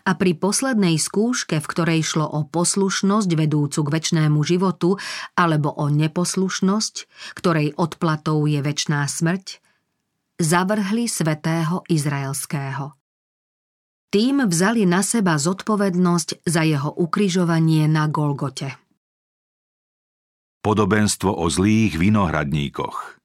A 0.05 0.17
pri 0.17 0.37
poslednej 0.37 0.97
skúške, 1.01 1.59
v 1.59 1.67
ktorej 1.67 2.01
šlo 2.05 2.27
o 2.29 2.45
poslušnosť 2.49 3.31
vedúcu 3.35 3.81
k 3.85 3.89
väčšnému 3.89 4.41
životu 4.45 4.97
alebo 5.35 5.73
o 5.73 5.89
neposlušnosť, 5.89 6.95
ktorej 7.37 7.77
odplatou 7.77 8.45
je 8.45 8.61
väčšná 8.61 9.05
smrť, 9.07 9.61
zavrhli 10.39 11.11
svetého 11.11 11.83
Izraelského. 11.91 12.95
Tým 14.09 14.49
vzali 14.49 14.89
na 14.89 15.05
seba 15.05 15.37
zodpovednosť 15.37 16.49
za 16.49 16.65
jeho 16.65 16.89
ukrižovanie 16.97 17.85
na 17.93 18.09
Golgote. 18.09 18.73
Podobenstvo 20.65 21.37
o 21.37 21.47
zlých 21.53 22.01
vinohradníkoch 22.01 23.19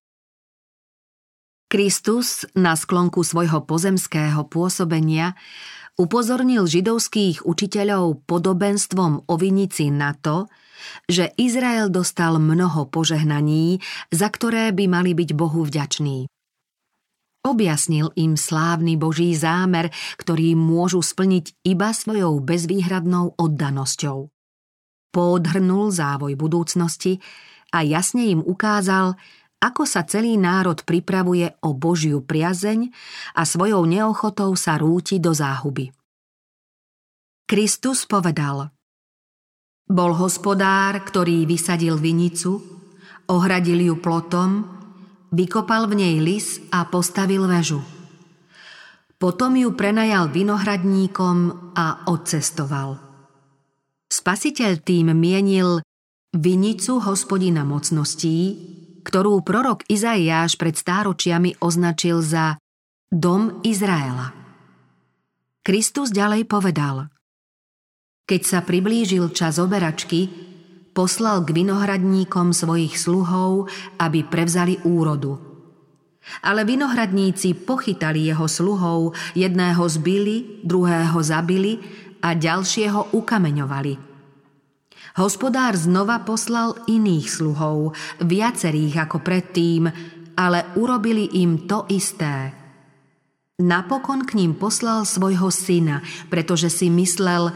Kristus 1.73 2.45
na 2.53 2.77
sklonku 2.77 3.25
svojho 3.25 3.65
pozemského 3.65 4.45
pôsobenia 4.45 5.33
upozornil 5.99 6.65
židovských 6.65 7.45
učiteľov 7.45 8.25
podobenstvom 8.25 9.29
o 9.29 9.33
vinici 9.37 9.93
na 9.93 10.17
to, 10.17 10.49
že 11.07 11.31
Izrael 11.39 11.87
dostal 11.87 12.41
mnoho 12.41 12.89
požehnaní, 12.89 13.79
za 14.11 14.27
ktoré 14.27 14.73
by 14.75 14.85
mali 14.89 15.11
byť 15.15 15.29
Bohu 15.37 15.63
vďační. 15.63 16.27
Objasnil 17.43 18.15
im 18.15 18.39
slávny 18.39 18.95
Boží 18.95 19.35
zámer, 19.35 19.91
ktorý 20.15 20.55
môžu 20.55 21.03
splniť 21.03 21.67
iba 21.67 21.91
svojou 21.91 22.39
bezvýhradnou 22.39 23.35
oddanosťou. 23.35 24.31
Podhrnul 25.11 25.91
závoj 25.91 26.39
budúcnosti 26.39 27.19
a 27.75 27.83
jasne 27.83 28.31
im 28.31 28.39
ukázal, 28.39 29.19
ako 29.63 29.87
sa 29.87 30.03
celý 30.03 30.35
národ 30.35 30.83
pripravuje 30.83 31.47
o 31.63 31.71
Božiu 31.71 32.19
priazeň 32.19 32.91
a 33.39 33.47
svojou 33.47 33.87
neochotou 33.87 34.51
sa 34.59 34.75
rúti 34.75 35.23
do 35.23 35.31
záhuby. 35.31 35.95
Kristus 37.47 38.03
povedal 38.03 38.75
Bol 39.87 40.11
hospodár, 40.19 40.99
ktorý 41.07 41.47
vysadil 41.47 41.95
vinicu, 41.95 42.59
ohradil 43.31 43.79
ju 43.79 43.95
plotom 44.03 44.83
Vykopal 45.33 45.89
v 45.89 45.93
nej 45.97 46.15
lis 46.21 46.61
a 46.69 46.85
postavil 46.85 47.49
väžu. 47.49 47.81
Potom 49.17 49.57
ju 49.57 49.73
prenajal 49.73 50.29
vinohradníkom 50.29 51.73
a 51.73 52.05
odcestoval. 52.05 53.01
Spasiteľ 54.13 54.71
tým 54.85 55.09
mienil 55.17 55.81
vinicu 56.37 57.01
hospodina 57.01 57.65
mocností, 57.65 58.37
ktorú 59.03 59.43
prorok 59.43 59.83
Izaiáš 59.91 60.55
pred 60.55 60.73
stáročiami 60.73 61.59
označil 61.59 62.23
za 62.23 62.57
dom 63.11 63.61
Izraela. 63.61 64.33
Kristus 65.63 66.11
ďalej 66.11 66.47
povedal 66.47 67.07
Keď 68.27 68.41
sa 68.43 68.59
priblížil 68.63 69.31
čas 69.31 69.59
oberačky, 69.59 70.27
poslal 70.91 71.43
k 71.43 71.55
vinohradníkom 71.63 72.51
svojich 72.51 72.95
sluhov, 72.95 73.71
aby 73.99 74.23
prevzali 74.27 74.79
úrodu. 74.83 75.39
Ale 76.39 76.63
vinohradníci 76.63 77.67
pochytali 77.67 78.31
jeho 78.31 78.47
sluhov, 78.47 79.11
jedného 79.35 79.83
zbili, 79.91 80.63
druhého 80.63 81.19
zabili 81.19 81.83
a 82.23 82.31
ďalšieho 82.31 83.11
ukameňovali. 83.11 84.12
Hospodár 85.13 85.77
znova 85.77 86.25
poslal 86.25 86.73
iných 86.89 87.27
sluhov, 87.29 87.93
viacerých 88.17 89.05
ako 89.05 89.21
predtým, 89.21 89.85
ale 90.33 90.73
urobili 90.73 91.37
im 91.37 91.69
to 91.69 91.85
isté. 91.93 92.49
Napokon 93.61 94.25
k 94.25 94.33
ním 94.41 94.57
poslal 94.57 95.05
svojho 95.05 95.53
syna, 95.53 96.01
pretože 96.33 96.73
si 96.73 96.89
myslel, 96.89 97.53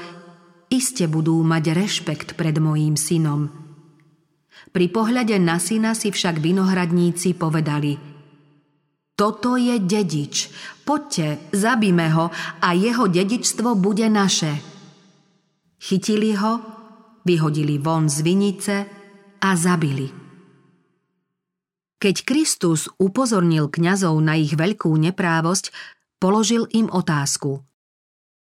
iste 0.70 1.10
budú 1.10 1.42
mať 1.42 1.74
rešpekt 1.74 2.38
pred 2.38 2.54
mojím 2.62 2.94
synom. 2.94 3.50
Pri 4.70 4.94
pohľade 4.94 5.42
na 5.42 5.58
syna 5.58 5.98
si 5.98 6.14
však 6.14 6.38
vinohradníci 6.38 7.34
povedali 7.34 7.98
Toto 9.18 9.58
je 9.58 9.82
dedič, 9.82 10.54
poďte, 10.86 11.50
zabíme 11.58 12.06
ho 12.14 12.30
a 12.62 12.78
jeho 12.78 13.10
dedičstvo 13.10 13.74
bude 13.74 14.06
naše. 14.06 14.62
Chytili 15.82 16.38
ho, 16.38 16.77
vyhodili 17.28 17.76
von 17.76 18.08
z 18.08 18.24
vinice 18.24 18.76
a 19.44 19.50
zabili. 19.60 20.08
Keď 21.98 22.16
Kristus 22.24 22.88
upozornil 23.02 23.68
kňazov 23.68 24.16
na 24.24 24.40
ich 24.40 24.56
veľkú 24.56 24.94
neprávosť, 24.96 25.74
položil 26.22 26.70
im 26.72 26.88
otázku. 26.88 27.66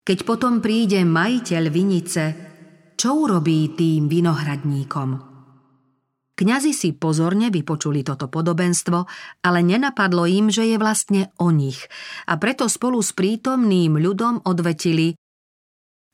Keď 0.04 0.18
potom 0.28 0.60
príde 0.60 1.00
majiteľ 1.06 1.64
vinice, 1.72 2.24
čo 2.98 3.14
urobí 3.14 3.78
tým 3.78 4.10
vinohradníkom? 4.10 5.28
Kňazi 6.38 6.70
si 6.70 6.94
pozorne 6.94 7.50
vypočuli 7.50 8.06
toto 8.06 8.30
podobenstvo, 8.30 8.98
ale 9.42 9.58
nenapadlo 9.62 10.22
im, 10.26 10.54
že 10.54 10.70
je 10.70 10.78
vlastne 10.78 11.34
o 11.42 11.50
nich 11.50 11.82
a 12.30 12.38
preto 12.38 12.70
spolu 12.70 13.02
s 13.02 13.10
prítomným 13.10 13.98
ľudom 13.98 14.46
odvetili 14.46 15.18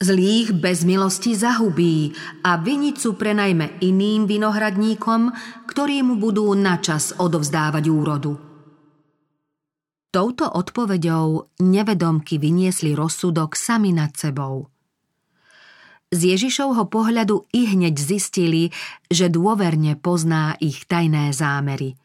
Zlých 0.05 0.53
bez 0.53 0.85
milosti 0.85 1.33
zahubí 1.33 2.13
a 2.45 2.61
vinicu 2.61 3.17
prenajme 3.17 3.81
iným 3.81 4.29
vinohradníkom, 4.29 5.33
ktorí 5.65 6.05
mu 6.05 6.21
budú 6.21 6.53
načas 6.53 7.17
odovzdávať 7.17 7.85
úrodu. 7.89 8.37
Touto 10.13 10.45
odpoveďou 10.45 11.57
nevedomky 11.65 12.37
vyniesli 12.37 12.93
rozsudok 12.93 13.57
sami 13.57 13.97
nad 13.97 14.13
sebou. 14.13 14.69
Z 16.13 16.37
Ježišovho 16.37 16.85
pohľadu 16.93 17.49
i 17.57 17.73
hneď 17.73 17.97
zistili, 17.97 18.77
že 19.09 19.33
dôverne 19.33 19.97
pozná 19.97 20.53
ich 20.61 20.85
tajné 20.85 21.33
zámery. 21.33 21.97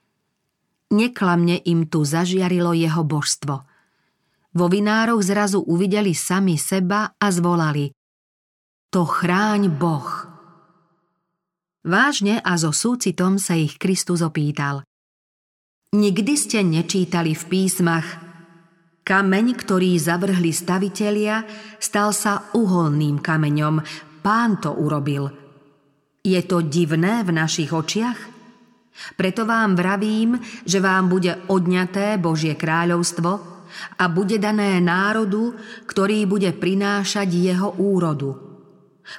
Neklamne 0.96 1.60
im 1.68 1.84
tu 1.92 2.08
zažiarilo 2.08 2.72
jeho 2.72 3.04
božstvo. 3.04 3.69
Vo 4.50 4.66
vinároch 4.66 5.22
zrazu 5.22 5.62
uvideli 5.62 6.18
sami 6.18 6.58
seba 6.58 7.14
a 7.14 7.28
zvolali 7.30 7.94
To 8.90 9.06
chráň 9.06 9.70
Boh. 9.70 10.26
Vážne 11.86 12.42
a 12.42 12.58
so 12.58 12.74
súcitom 12.74 13.38
sa 13.38 13.54
ich 13.54 13.78
Kristus 13.78 14.26
opýtal. 14.26 14.82
Nikdy 15.94 16.34
ste 16.34 16.66
nečítali 16.66 17.38
v 17.38 17.44
písmach 17.46 18.08
Kameň, 19.06 19.58
ktorý 19.58 19.98
zavrhli 19.98 20.54
stavitelia, 20.54 21.46
stal 21.82 22.14
sa 22.14 22.54
uholným 22.54 23.22
kameňom. 23.22 23.82
Pán 24.22 24.62
to 24.62 24.74
urobil. 24.74 25.34
Je 26.22 26.38
to 26.46 26.62
divné 26.66 27.26
v 27.26 27.34
našich 27.34 27.74
očiach? 27.74 28.18
Preto 29.18 29.50
vám 29.50 29.74
vravím, 29.74 30.38
že 30.66 30.78
vám 30.78 31.10
bude 31.10 31.38
odňaté 31.50 32.22
Božie 32.22 32.54
kráľovstvo 32.54 33.59
a 33.98 34.08
bude 34.10 34.38
dané 34.42 34.82
národu, 34.84 35.56
ktorý 35.86 36.26
bude 36.26 36.54
prinášať 36.56 37.30
jeho 37.30 37.74
úrodu. 37.78 38.36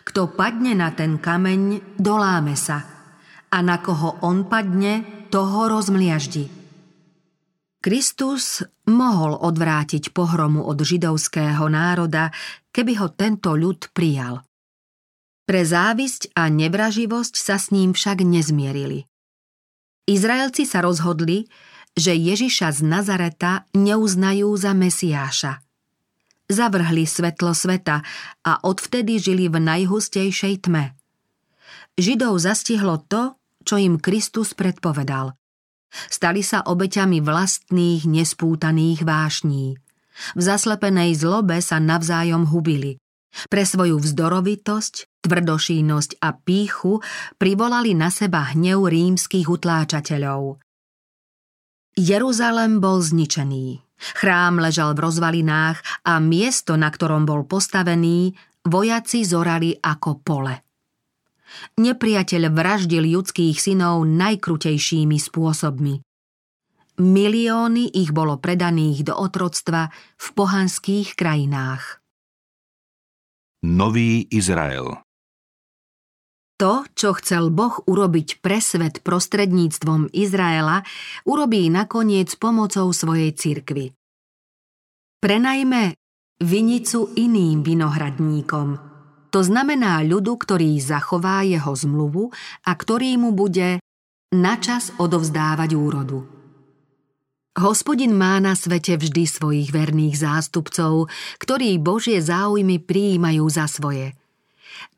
Kto 0.06 0.34
padne 0.38 0.78
na 0.78 0.94
ten 0.94 1.18
kameň, 1.18 1.96
doláme 1.98 2.54
sa, 2.54 2.86
a 3.50 3.58
na 3.58 3.82
koho 3.82 4.22
on 4.22 4.46
padne, 4.46 5.26
toho 5.30 5.70
rozmliaždi. 5.70 6.50
Kristus 7.80 8.60
mohol 8.90 9.38
odvrátiť 9.40 10.12
pohromu 10.12 10.66
od 10.68 10.76
židovského 10.76 11.64
národa, 11.70 12.28
keby 12.74 12.92
ho 13.00 13.08
tento 13.14 13.56
ľud 13.56 13.88
prijal. 13.96 14.44
Pre 15.48 15.62
závisť 15.64 16.36
a 16.36 16.46
nevraživosť 16.52 17.34
sa 17.34 17.56
s 17.56 17.72
ním 17.74 17.96
však 17.96 18.22
nezmierili. 18.22 19.08
Izraelci 20.06 20.66
sa 20.66 20.82
rozhodli, 20.84 21.46
že 22.00 22.16
Ježiša 22.16 22.72
z 22.72 22.80
Nazareta 22.80 23.68
neuznajú 23.76 24.48
za 24.56 24.72
Mesiáša. 24.72 25.60
Zavrhli 26.48 27.04
svetlo 27.04 27.52
sveta 27.52 28.00
a 28.40 28.52
odvtedy 28.64 29.20
žili 29.20 29.52
v 29.52 29.60
najhustejšej 29.60 30.64
tme. 30.64 30.96
Židov 32.00 32.40
zastihlo 32.40 33.04
to, 33.04 33.36
čo 33.68 33.76
im 33.76 34.00
Kristus 34.00 34.56
predpovedal. 34.56 35.36
Stali 35.92 36.40
sa 36.40 36.64
obeťami 36.64 37.20
vlastných 37.20 38.08
nespútaných 38.08 39.04
vášní. 39.04 39.76
V 40.32 40.40
zaslepenej 40.40 41.20
zlobe 41.20 41.60
sa 41.60 41.76
navzájom 41.76 42.48
hubili. 42.48 42.96
Pre 43.30 43.62
svoju 43.62 44.02
vzdorovitosť, 44.02 45.22
tvrdošínosť 45.22 46.18
a 46.18 46.34
píchu 46.34 46.98
privolali 47.38 47.94
na 47.94 48.10
seba 48.10 48.56
hnev 48.56 48.90
rímskych 48.90 49.46
utláčateľov. 49.46 50.58
Jeruzalem 51.98 52.78
bol 52.78 53.02
zničený. 53.02 53.82
Chrám 54.16 54.62
ležal 54.62 54.96
v 54.96 55.04
rozvalinách 55.04 55.78
a 56.08 56.16
miesto, 56.22 56.78
na 56.80 56.88
ktorom 56.88 57.28
bol 57.28 57.44
postavený, 57.44 58.32
vojaci 58.64 59.26
zorali 59.28 59.76
ako 59.76 60.10
pole. 60.24 60.54
Nepriateľ 61.76 62.42
vraždil 62.54 63.04
ľudských 63.10 63.58
synov 63.58 64.06
najkrutejšími 64.06 65.18
spôsobmi. 65.18 65.94
Milióny 67.00 67.96
ich 67.96 68.12
bolo 68.12 68.36
predaných 68.38 69.08
do 69.08 69.14
otroctva 69.16 69.88
v 70.20 70.26
pohanských 70.36 71.16
krajinách. 71.16 72.00
Nový 73.64 74.24
Izrael 74.30 75.09
to, 76.60 76.84
čo 76.92 77.16
chcel 77.16 77.48
Boh 77.48 77.80
urobiť 77.88 78.44
pre 78.44 78.60
svet 78.60 79.00
prostredníctvom 79.00 80.12
Izraela, 80.12 80.84
urobí 81.24 81.72
nakoniec 81.72 82.36
pomocou 82.36 82.92
svojej 82.92 83.32
cirkvy. 83.32 83.96
Prenajme 85.24 85.96
vinicu 86.44 87.16
iným 87.16 87.64
vinohradníkom. 87.64 88.68
To 89.32 89.40
znamená 89.40 90.04
ľudu, 90.04 90.36
ktorý 90.36 90.76
zachová 90.76 91.40
jeho 91.48 91.72
zmluvu 91.72 92.28
a 92.68 92.72
ktorý 92.76 93.16
mu 93.16 93.32
bude 93.32 93.80
načas 94.36 94.92
odovzdávať 95.00 95.70
úrodu. 95.72 96.28
Hospodin 97.56 98.12
má 98.12 98.36
na 98.38 98.52
svete 98.52 99.00
vždy 99.00 99.24
svojich 99.26 99.72
verných 99.72 100.16
zástupcov, 100.16 101.08
ktorí 101.40 101.80
Božie 101.80 102.20
záujmy 102.20 102.84
prijímajú 102.84 103.48
za 103.48 103.64
svoje– 103.64 104.12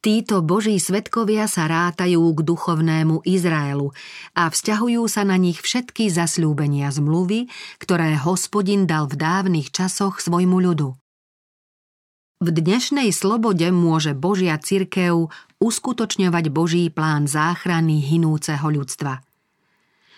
Títo 0.03 0.43
boží 0.43 0.79
svetkovia 0.83 1.47
sa 1.47 1.71
rátajú 1.71 2.23
k 2.35 2.41
duchovnému 2.43 3.23
Izraelu 3.23 3.95
a 4.35 4.51
vzťahujú 4.51 5.03
sa 5.07 5.23
na 5.23 5.39
nich 5.39 5.63
všetky 5.63 6.11
zasľúbenia 6.11 6.91
zmluvy, 6.91 7.47
ktoré 7.79 8.19
hospodin 8.19 8.91
dal 8.91 9.07
v 9.07 9.15
dávnych 9.19 9.71
časoch 9.71 10.19
svojmu 10.19 10.59
ľudu. 10.59 10.99
V 12.43 12.49
dnešnej 12.51 13.15
slobode 13.15 13.71
môže 13.71 14.19
Božia 14.19 14.59
cirkev 14.59 15.31
uskutočňovať 15.63 16.45
Boží 16.51 16.91
plán 16.91 17.31
záchrany 17.31 18.03
hinúceho 18.03 18.67
ľudstva. 18.67 19.23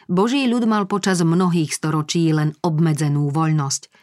Boží 0.08 0.48
ľud 0.48 0.64
mal 0.64 0.88
počas 0.88 1.20
mnohých 1.20 1.72
storočí 1.76 2.32
len 2.32 2.56
obmedzenú 2.64 3.28
voľnosť– 3.28 3.88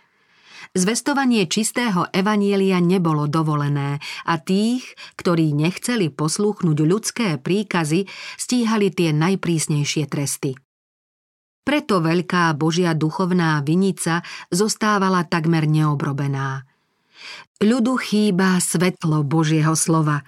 Zvestovanie 0.71 1.51
čistého 1.51 2.07
evanielia 2.15 2.79
nebolo 2.79 3.27
dovolené 3.27 3.99
a 4.23 4.39
tých, 4.39 4.88
ktorí 5.19 5.51
nechceli 5.51 6.07
poslúchnuť 6.07 6.77
ľudské 6.88 7.36
príkazy, 7.36 8.07
stíhali 8.39 8.88
tie 8.88 9.12
najprísnejšie 9.12 10.07
tresty. 10.07 10.55
Preto 11.67 11.99
veľká 11.99 12.55
Božia 12.55 12.95
duchovná 12.95 13.60
vinica 13.67 14.23
zostávala 14.47 15.27
takmer 15.27 15.67
neobrobená. 15.67 16.63
Ľudu 17.62 17.93
chýba 18.01 18.57
svetlo 18.57 19.27
Božieho 19.27 19.75
slova. 19.77 20.23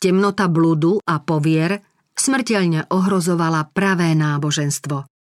Temnota 0.00 0.48
bludu 0.48 0.98
a 1.04 1.20
povier 1.20 1.84
smrteľne 2.16 2.88
ohrozovala 2.88 3.70
pravé 3.70 4.16
náboženstvo. 4.16 5.13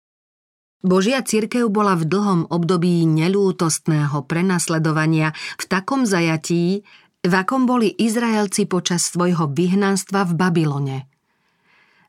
Božia 0.83 1.23
cirkev 1.23 1.71
bola 1.71 1.95
v 1.95 2.11
dlhom 2.11 2.51
období 2.51 3.07
nelútostného 3.07 4.27
prenasledovania 4.27 5.31
v 5.55 5.65
takom 5.71 6.03
zajatí, 6.03 6.83
v 7.23 7.33
akom 7.39 7.71
boli 7.71 7.87
Izraelci 7.87 8.67
počas 8.67 9.07
svojho 9.07 9.47
vyhnanstva 9.47 10.27
v 10.27 10.33
Babylone. 10.35 10.99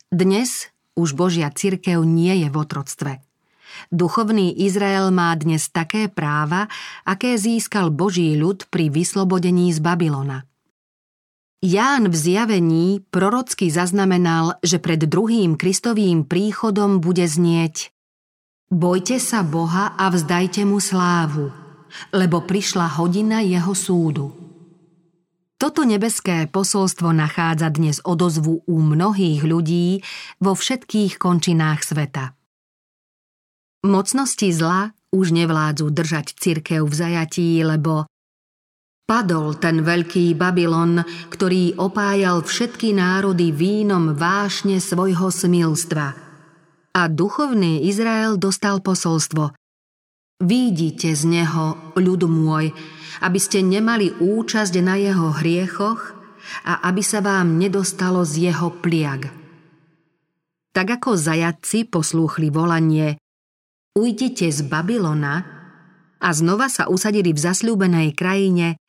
Dnes 0.09 0.73
už 0.97 1.13
Božia 1.13 1.53
cirkev 1.53 2.01
nie 2.01 2.33
je 2.41 2.49
v 2.49 2.55
otroctve. 2.57 3.21
Duchovný 3.93 4.49
Izrael 4.65 5.13
má 5.13 5.38
dnes 5.38 5.69
také 5.69 6.09
práva, 6.09 6.65
aké 7.05 7.38
získal 7.38 7.93
Boží 7.93 8.33
ľud 8.33 8.65
pri 8.73 8.89
vyslobodení 8.89 9.69
z 9.69 9.86
Babylona. 9.86 10.49
Ján 11.62 12.09
v 12.09 12.15
zjavení 12.17 13.05
prorocky 13.13 13.69
zaznamenal, 13.69 14.57
že 14.65 14.81
pred 14.81 15.05
druhým 15.05 15.62
Kristovým 15.62 16.25
príchodom 16.25 16.99
bude 16.99 17.29
znieť 17.29 17.92
Bojte 18.71 19.19
sa 19.19 19.43
Boha 19.43 19.93
a 19.99 20.10
vzdajte 20.10 20.63
mu 20.63 20.80
slávu, 20.80 21.52
lebo 22.15 22.41
prišla 22.41 22.97
hodina 22.97 23.43
jeho 23.43 23.76
súdu. 23.76 24.32
Toto 25.60 25.88
nebeské 25.88 26.52
posolstvo 26.52 27.15
nachádza 27.15 27.71
dnes 27.71 28.04
odozvu 28.04 28.67
u 28.67 28.78
mnohých 28.84 29.47
ľudí 29.47 30.04
vo 30.43 30.60
všetkých 30.60 31.15
končinách 31.15 31.88
sveta. 31.88 32.36
Mocnosti 33.88 34.52
zla 34.52 34.91
už 35.13 35.32
nevládzu 35.32 35.88
držať 35.88 36.36
cirkev 36.36 36.88
v 36.88 36.95
zajatí, 36.95 37.63
lebo 37.63 38.08
padol 39.08 39.56
ten 39.60 39.84
veľký 39.84 40.36
Babylon, 40.36 41.04
ktorý 41.32 41.80
opájal 41.80 42.43
všetky 42.43 42.95
národy 42.95 43.56
vínom 43.56 44.15
vášne 44.15 44.80
svojho 44.84 45.30
smilstva– 45.32 46.08
a 46.93 47.10
duchovný 47.10 47.89
Izrael 47.89 48.38
dostal 48.38 48.79
posolstvo. 48.79 49.58
Výjdite 50.43 51.13
z 51.17 51.23
neho, 51.25 51.93
ľud 51.97 52.29
môj, 52.29 52.73
aby 53.25 53.39
ste 53.41 53.65
nemali 53.65 54.13
účasť 54.17 54.73
na 54.82 54.97
jeho 54.97 55.34
hriechoch 55.41 56.13
a 56.67 56.86
aby 56.86 57.01
sa 57.01 57.23
vám 57.25 57.58
nedostalo 57.58 58.21
z 58.21 58.49
jeho 58.49 58.69
pliag. 58.84 59.32
Tak 60.73 60.88
ako 61.01 61.17
zajatci 61.17 61.86
poslúchli 61.89 62.49
volanie 62.49 63.17
Ujdite 63.93 64.49
z 64.49 64.65
Babylona 64.65 65.45
a 66.17 66.29
znova 66.34 66.65
sa 66.65 66.89
usadili 66.89 67.29
v 67.29 67.38
zasľúbenej 67.38 68.17
krajine, 68.17 68.82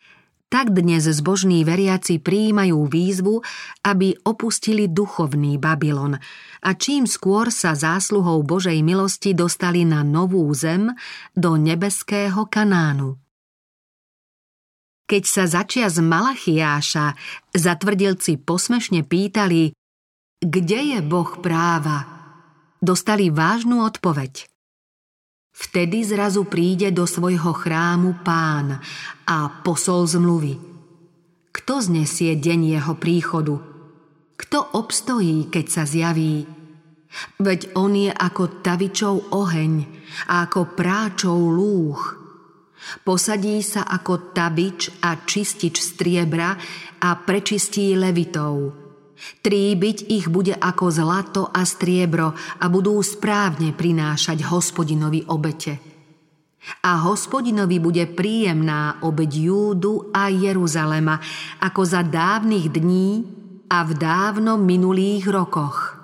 tak 0.54 0.70
dnes 0.70 1.02
zbožní 1.02 1.66
veriaci 1.66 2.22
prijímajú 2.22 2.86
výzvu, 2.86 3.42
aby 3.82 4.14
opustili 4.22 4.86
duchovný 4.86 5.58
Babylon. 5.58 6.14
A 6.62 6.70
čím 6.78 7.10
skôr 7.10 7.50
sa 7.50 7.74
zásluhou 7.74 8.46
Božej 8.46 8.78
milosti 8.86 9.34
dostali 9.34 9.82
na 9.82 10.06
novú 10.06 10.46
zem 10.54 10.94
do 11.34 11.58
nebeského 11.58 12.46
Kanánu. 12.46 13.18
Keď 15.10 15.22
sa 15.26 15.50
začia 15.50 15.90
z 15.90 15.98
Malachiáša 15.98 17.18
zatvrdilci 17.50 18.38
posmešne 18.38 19.02
pýtali, 19.02 19.74
kde 20.38 20.80
je 20.94 20.98
Boh 21.02 21.34
práva, 21.42 22.06
dostali 22.78 23.26
vážnu 23.26 23.82
odpoveď– 23.82 24.46
Vtedy 25.54 26.02
zrazu 26.02 26.42
príde 26.50 26.90
do 26.90 27.06
svojho 27.06 27.54
chrámu 27.54 28.26
pán 28.26 28.82
a 29.22 29.62
posol 29.62 30.02
zmluvy. 30.02 30.58
Kto 31.54 31.78
znesie 31.78 32.34
deň 32.34 32.60
jeho 32.74 32.94
príchodu? 32.98 33.62
Kto 34.34 34.74
obstojí, 34.74 35.46
keď 35.54 35.66
sa 35.70 35.86
zjaví? 35.86 36.42
Veď 37.38 37.70
on 37.78 37.94
je 37.94 38.10
ako 38.10 38.66
tavičov 38.66 39.30
oheň 39.30 39.86
a 40.26 40.50
ako 40.50 40.74
práčov 40.74 41.38
lúch. 41.38 42.18
Posadí 43.06 43.62
sa 43.62 43.86
ako 43.86 44.34
tabič 44.34 44.90
a 45.06 45.22
čistič 45.22 45.78
striebra 45.78 46.58
a 46.98 47.14
prečistí 47.22 47.94
levitov– 47.94 48.74
Tríbiť 49.14 50.10
ich 50.10 50.26
bude 50.26 50.52
ako 50.54 50.90
zlato 50.90 51.42
a 51.48 51.62
striebro 51.62 52.34
a 52.34 52.64
budú 52.66 52.98
správne 53.00 53.70
prinášať 53.70 54.46
hospodinovi 54.50 55.24
obete. 55.30 55.78
A 56.84 57.04
hospodinovi 57.04 57.76
bude 57.76 58.08
príjemná 58.08 59.04
obeď 59.04 59.30
Júdu 59.52 60.08
a 60.10 60.32
Jeruzalema, 60.32 61.20
ako 61.60 61.82
za 61.84 62.00
dávnych 62.00 62.72
dní 62.72 63.08
a 63.68 63.84
v 63.84 63.92
dávno 63.96 64.56
minulých 64.56 65.28
rokoch. 65.28 66.00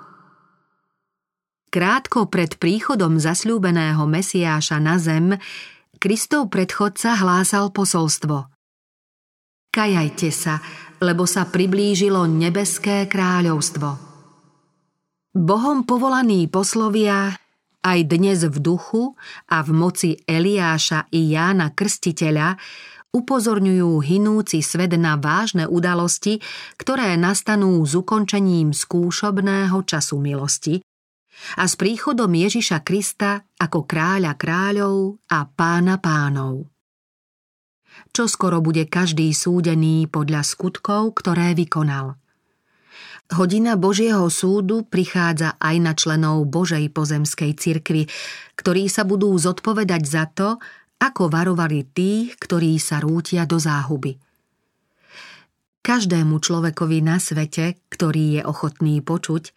Krátko 1.71 2.27
pred 2.27 2.59
príchodom 2.59 3.15
zasľúbeného 3.15 4.03
Mesiáša 4.03 4.77
na 4.83 4.99
zem, 4.99 5.39
Kristov 6.01 6.51
predchodca 6.51 7.15
hlásal 7.15 7.71
posolstvo. 7.71 8.51
Kajajte 9.71 10.29
sa, 10.35 10.59
lebo 11.01 11.25
sa 11.25 11.49
priblížilo 11.49 12.29
nebeské 12.29 13.09
kráľovstvo. 13.09 13.97
Bohom 15.33 15.81
povolaní 15.83 16.45
poslovia 16.45 17.33
aj 17.81 17.99
dnes 18.05 18.45
v 18.45 18.57
duchu 18.61 19.17
a 19.49 19.65
v 19.65 19.69
moci 19.73 20.09
Eliáša 20.29 21.09
i 21.09 21.33
Jána 21.33 21.73
Krstiteľa 21.73 22.53
upozorňujú 23.11 23.91
hinúci 24.05 24.61
svet 24.63 24.95
na 24.95 25.17
vážne 25.17 25.67
udalosti, 25.67 26.39
ktoré 26.77 27.17
nastanú 27.17 27.81
s 27.83 27.97
ukončením 27.97 28.71
skúšobného 28.71 29.75
času 29.83 30.21
milosti 30.21 30.79
a 31.57 31.65
s 31.65 31.73
príchodom 31.75 32.29
Ježiša 32.29 32.85
Krista 32.85 33.41
ako 33.57 33.89
kráľa 33.89 34.37
kráľov 34.37 35.17
a 35.33 35.43
pána 35.49 35.97
pánov 35.97 36.69
čo 38.11 38.27
skoro 38.27 38.59
bude 38.59 38.83
každý 38.87 39.31
súdený 39.31 40.07
podľa 40.11 40.43
skutkov, 40.43 41.15
ktoré 41.15 41.55
vykonal. 41.55 42.19
Hodina 43.31 43.79
Božieho 43.79 44.27
súdu 44.27 44.83
prichádza 44.83 45.55
aj 45.55 45.75
na 45.79 45.95
členov 45.95 46.43
Božej 46.51 46.91
pozemskej 46.91 47.55
cirkvi, 47.55 48.11
ktorí 48.59 48.91
sa 48.91 49.07
budú 49.07 49.31
zodpovedať 49.39 50.03
za 50.03 50.27
to, 50.27 50.59
ako 50.99 51.31
varovali 51.31 51.87
tých, 51.87 52.35
ktorí 52.35 52.75
sa 52.75 52.99
rútia 52.99 53.47
do 53.47 53.55
záhuby. 53.55 54.19
Každému 55.81 56.37
človekovi 56.37 56.99
na 57.01 57.17
svete, 57.17 57.79
ktorý 57.89 58.37
je 58.37 58.41
ochotný 58.45 59.01
počuť, 59.01 59.49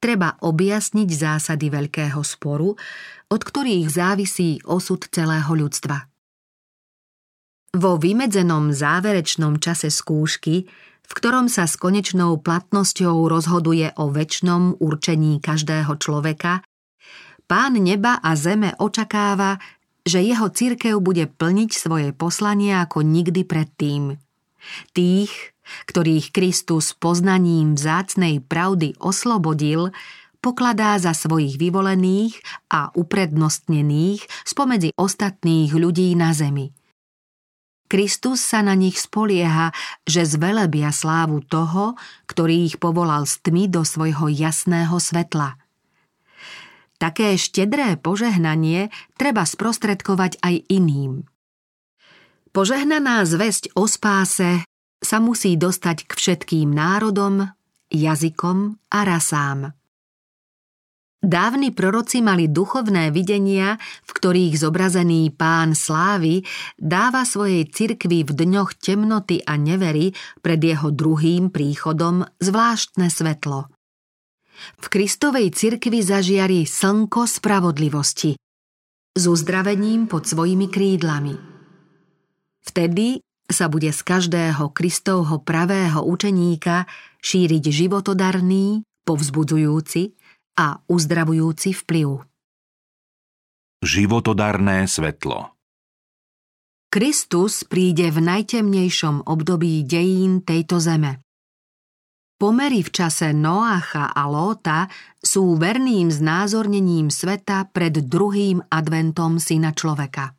treba 0.00 0.38
objasniť 0.40 1.08
zásady 1.10 1.68
veľkého 1.68 2.22
sporu, 2.22 2.78
od 3.28 3.40
ktorých 3.42 3.90
závisí 3.90 4.62
osud 4.64 5.04
celého 5.10 5.50
ľudstva. 5.50 6.15
Vo 7.74 7.98
vymedzenom 7.98 8.70
záverečnom 8.70 9.58
čase 9.58 9.90
skúšky, 9.90 10.68
v 11.06 11.12
ktorom 11.14 11.46
sa 11.46 11.70
s 11.70 11.78
konečnou 11.78 12.38
platnosťou 12.42 13.30
rozhoduje 13.30 13.94
o 13.98 14.10
väčšnom 14.10 14.82
určení 14.82 15.38
každého 15.38 15.94
človeka, 15.98 16.66
pán 17.46 17.78
neba 17.78 18.18
a 18.18 18.34
zeme 18.34 18.74
očakáva, 18.78 19.62
že 20.06 20.22
jeho 20.22 20.50
cirkev 20.50 21.02
bude 21.02 21.26
plniť 21.26 21.70
svoje 21.74 22.08
poslanie 22.14 22.74
ako 22.74 23.02
nikdy 23.02 23.42
predtým. 23.42 24.18
Tých, 24.94 25.54
ktorých 25.90 26.30
Kristus 26.34 26.94
poznaním 26.94 27.74
vzácnej 27.74 28.42
pravdy 28.42 28.98
oslobodil, 29.02 29.90
pokladá 30.42 30.98
za 31.02 31.10
svojich 31.10 31.58
vyvolených 31.58 32.38
a 32.70 32.94
uprednostnených 32.94 34.26
spomedzi 34.46 34.94
ostatných 34.94 35.74
ľudí 35.74 36.14
na 36.14 36.30
zemi. 36.30 36.70
Kristus 37.86 38.42
sa 38.42 38.66
na 38.66 38.74
nich 38.74 38.98
spolieha, 38.98 39.70
že 40.02 40.26
zvelebia 40.26 40.90
slávu 40.90 41.42
toho, 41.46 41.94
ktorý 42.26 42.66
ich 42.66 42.76
povolal 42.82 43.26
z 43.26 43.38
tmy 43.46 43.70
do 43.70 43.86
svojho 43.86 44.26
jasného 44.26 44.98
svetla. 44.98 45.58
Také 46.96 47.36
štedré 47.36 48.00
požehnanie 48.00 48.88
treba 49.20 49.44
sprostredkovať 49.44 50.40
aj 50.40 50.54
iným. 50.72 51.28
Požehnaná 52.56 53.20
zväzť 53.28 53.76
o 53.76 53.84
spáse 53.84 54.64
sa 55.04 55.20
musí 55.20 55.60
dostať 55.60 56.08
k 56.08 56.12
všetkým 56.16 56.72
národom, 56.72 57.52
jazykom 57.92 58.80
a 58.88 58.98
rasám. 59.04 59.75
Dávni 61.16 61.72
proroci 61.72 62.20
mali 62.20 62.44
duchovné 62.52 63.08
videnia, 63.08 63.80
v 64.04 64.10
ktorých 64.12 64.60
zobrazený 64.60 65.32
pán 65.32 65.72
slávy 65.72 66.44
dáva 66.76 67.24
svojej 67.24 67.64
cirkvi 67.72 68.20
v 68.20 68.36
dňoch 68.36 68.76
temnoty 68.76 69.40
a 69.40 69.56
nevery 69.56 70.12
pred 70.44 70.60
jeho 70.60 70.92
druhým 70.92 71.48
príchodom 71.48 72.28
zvláštne 72.36 73.08
svetlo. 73.08 73.72
V 74.76 74.86
Kristovej 74.88 75.52
cirkvi 75.56 76.04
zažiari 76.04 76.64
slnko 76.68 77.28
spravodlivosti 77.28 78.36
s 79.16 79.22
uzdravením 79.24 80.08
pod 80.12 80.28
svojimi 80.28 80.68
krídlami. 80.68 81.36
Vtedy 82.60 83.24
sa 83.48 83.72
bude 83.72 83.88
z 83.88 84.00
každého 84.04 84.68
Kristovho 84.76 85.40
pravého 85.40 86.04
učeníka 86.04 86.84
šíriť 87.24 87.64
životodarný, 87.72 88.84
povzbudzujúci 89.06 90.15
a 90.56 90.80
uzdravujúci 90.88 91.76
vplyv. 91.84 92.24
Životodarné 93.84 94.88
svetlo 94.88 95.56
Kristus 96.88 97.60
príde 97.68 98.08
v 98.08 98.24
najtemnejšom 98.24 99.28
období 99.28 99.84
dejín 99.84 100.40
tejto 100.40 100.80
zeme. 100.80 101.20
Pomery 102.40 102.80
v 102.80 102.90
čase 102.92 103.36
Noacha 103.36 104.12
a 104.12 104.28
Lóta 104.28 104.88
sú 105.20 105.60
verným 105.60 106.08
znázornením 106.12 107.12
sveta 107.12 107.68
pred 107.68 108.00
druhým 108.00 108.64
adventom 108.68 109.36
syna 109.36 109.76
človeka. 109.76 110.36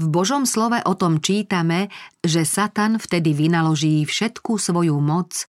V 0.00 0.08
Božom 0.08 0.48
slove 0.48 0.80
o 0.88 0.96
tom 0.96 1.20
čítame, 1.20 1.92
že 2.24 2.48
Satan 2.48 2.96
vtedy 2.96 3.36
vynaloží 3.36 4.08
všetku 4.08 4.56
svoju 4.56 4.96
moc 5.04 5.49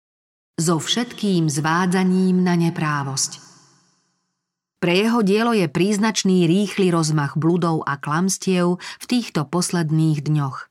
so 0.58 0.82
všetkým 0.82 1.46
zvádzaním 1.46 2.42
na 2.42 2.58
neprávosť. 2.58 3.40
Pre 4.78 4.94
jeho 4.94 5.22
dielo 5.22 5.54
je 5.54 5.66
príznačný 5.66 6.46
rýchly 6.46 6.90
rozmach 6.90 7.34
bludov 7.34 7.82
a 7.86 7.98
klamstiev 7.98 8.78
v 8.78 9.04
týchto 9.06 9.46
posledných 9.46 10.22
dňoch. 10.22 10.70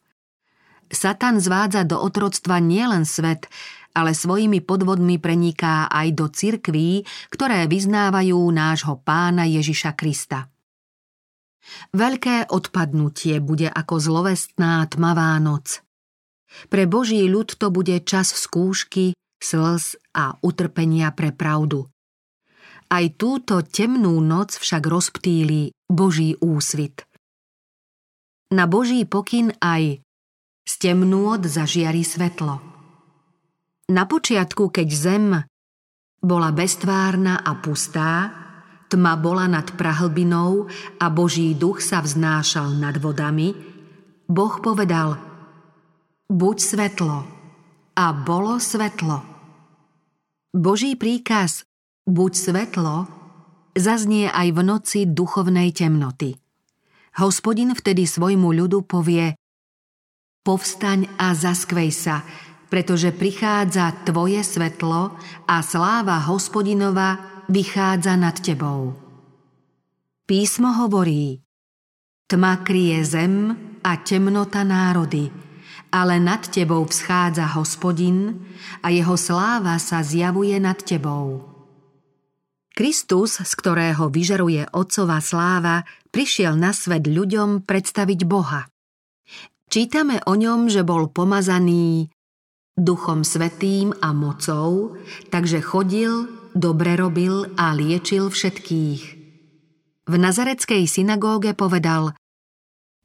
Satan 0.87 1.43
zvádza 1.43 1.83
do 1.83 1.99
otroctva 1.99 2.63
nielen 2.63 3.03
svet, 3.03 3.51
ale 3.91 4.15
svojimi 4.15 4.63
podvodmi 4.63 5.19
preniká 5.19 5.91
aj 5.91 6.07
do 6.15 6.31
cirkví, 6.31 7.03
ktoré 7.27 7.67
vyznávajú 7.67 8.39
nášho 8.53 8.95
pána 9.03 9.43
Ježiša 9.43 9.91
Krista. 9.99 10.47
Veľké 11.91 12.47
odpadnutie 12.47 13.43
bude 13.43 13.67
ako 13.67 13.99
zlovestná 13.99 14.87
tmavá 14.87 15.35
noc. 15.43 15.83
Pre 16.71 16.87
Boží 16.87 17.19
ľud 17.27 17.59
to 17.59 17.67
bude 17.67 17.99
čas 18.07 18.31
skúšky, 18.31 19.11
slz 19.37 19.97
a 20.17 20.35
utrpenia 20.41 21.13
pre 21.13 21.33
pravdu. 21.33 21.87
Aj 22.87 23.05
túto 23.19 23.59
temnú 23.67 24.17
noc 24.23 24.55
však 24.55 24.83
rozptýli 24.87 25.75
Boží 25.91 26.39
úsvit. 26.39 27.03
Na 28.55 28.63
Boží 28.63 29.03
pokyn 29.03 29.51
aj 29.59 29.99
z 30.63 30.73
temnôt 30.79 31.43
zažiari 31.43 32.03
svetlo. 32.03 32.63
Na 33.91 34.03
počiatku, 34.07 34.71
keď 34.71 34.87
zem 34.91 35.25
bola 36.23 36.51
beztvárna 36.55 37.43
a 37.43 37.55
pustá, 37.59 38.31
Tma 38.87 39.19
bola 39.19 39.51
nad 39.51 39.67
prahlbinou 39.75 40.71
a 40.95 41.11
Boží 41.11 41.51
duch 41.51 41.83
sa 41.83 41.99
vznášal 41.99 42.71
nad 42.79 42.95
vodami, 42.95 43.51
Boh 44.31 44.63
povedal 44.63 45.19
Buď 46.31 46.57
svetlo. 46.59 47.36
A 47.97 48.13
bolo 48.13 48.61
svetlo. 48.61 49.25
Boží 50.53 50.93
príkaz 50.93 51.65
Buď 52.05 52.31
svetlo 52.37 52.95
zaznie 53.73 54.29
aj 54.29 54.53
v 54.53 54.59
noci 54.61 54.99
duchovnej 55.09 55.73
temnoty. 55.73 56.37
Hospodin 57.17 57.73
vtedy 57.73 58.05
svojmu 58.05 58.53
ľudu 58.53 58.85
povie 58.85 59.33
Povstaň 60.45 61.09
a 61.17 61.33
zaskvej 61.33 61.89
sa, 61.89 62.21
pretože 62.69 63.09
prichádza 63.11 63.89
tvoje 64.05 64.45
svetlo 64.45 65.17
a 65.49 65.57
sláva 65.65 66.21
hospodinova 66.29 67.41
vychádza 67.49 68.13
nad 68.13 68.37
tebou. 68.37 68.93
Písmo 70.29 70.69
hovorí, 70.85 71.41
tma 72.29 72.61
kryje 72.61 72.99
zem 73.03 73.35
a 73.81 73.91
temnota 74.05 74.61
národy, 74.61 75.46
ale 75.91 76.19
nad 76.19 76.43
tebou 76.47 76.87
vzchádza 76.87 77.55
hospodin 77.55 78.43
a 78.83 78.91
jeho 78.91 79.15
sláva 79.15 79.79
sa 79.79 80.03
zjavuje 80.03 80.55
nad 80.59 80.77
tebou. 80.81 81.47
Kristus, 82.77 83.41
z 83.41 83.51
ktorého 83.57 84.13
vyžaruje 84.13 84.69
Otcova 84.69 85.17
sláva, 85.17 85.81
prišiel 86.13 86.53
na 86.53 86.69
svet 86.77 87.09
ľuďom 87.09 87.65
predstaviť 87.65 88.19
Boha. 88.29 88.69
Čítame 89.67 90.21
o 90.29 90.37
ňom, 90.37 90.69
že 90.69 90.85
bol 90.85 91.09
pomazaný 91.09 92.13
Duchom 92.77 93.25
Svetým 93.25 93.97
a 94.05 94.13
mocou, 94.13 94.93
takže 95.33 95.65
chodil 95.65 96.29
dobre 96.57 96.97
robil 96.97 97.53
a 97.57 97.73
liečil 97.73 98.29
všetkých. 98.33 99.01
V 100.07 100.13
nazareckej 100.15 100.89
synagóge 100.89 101.53
povedal 101.53 102.17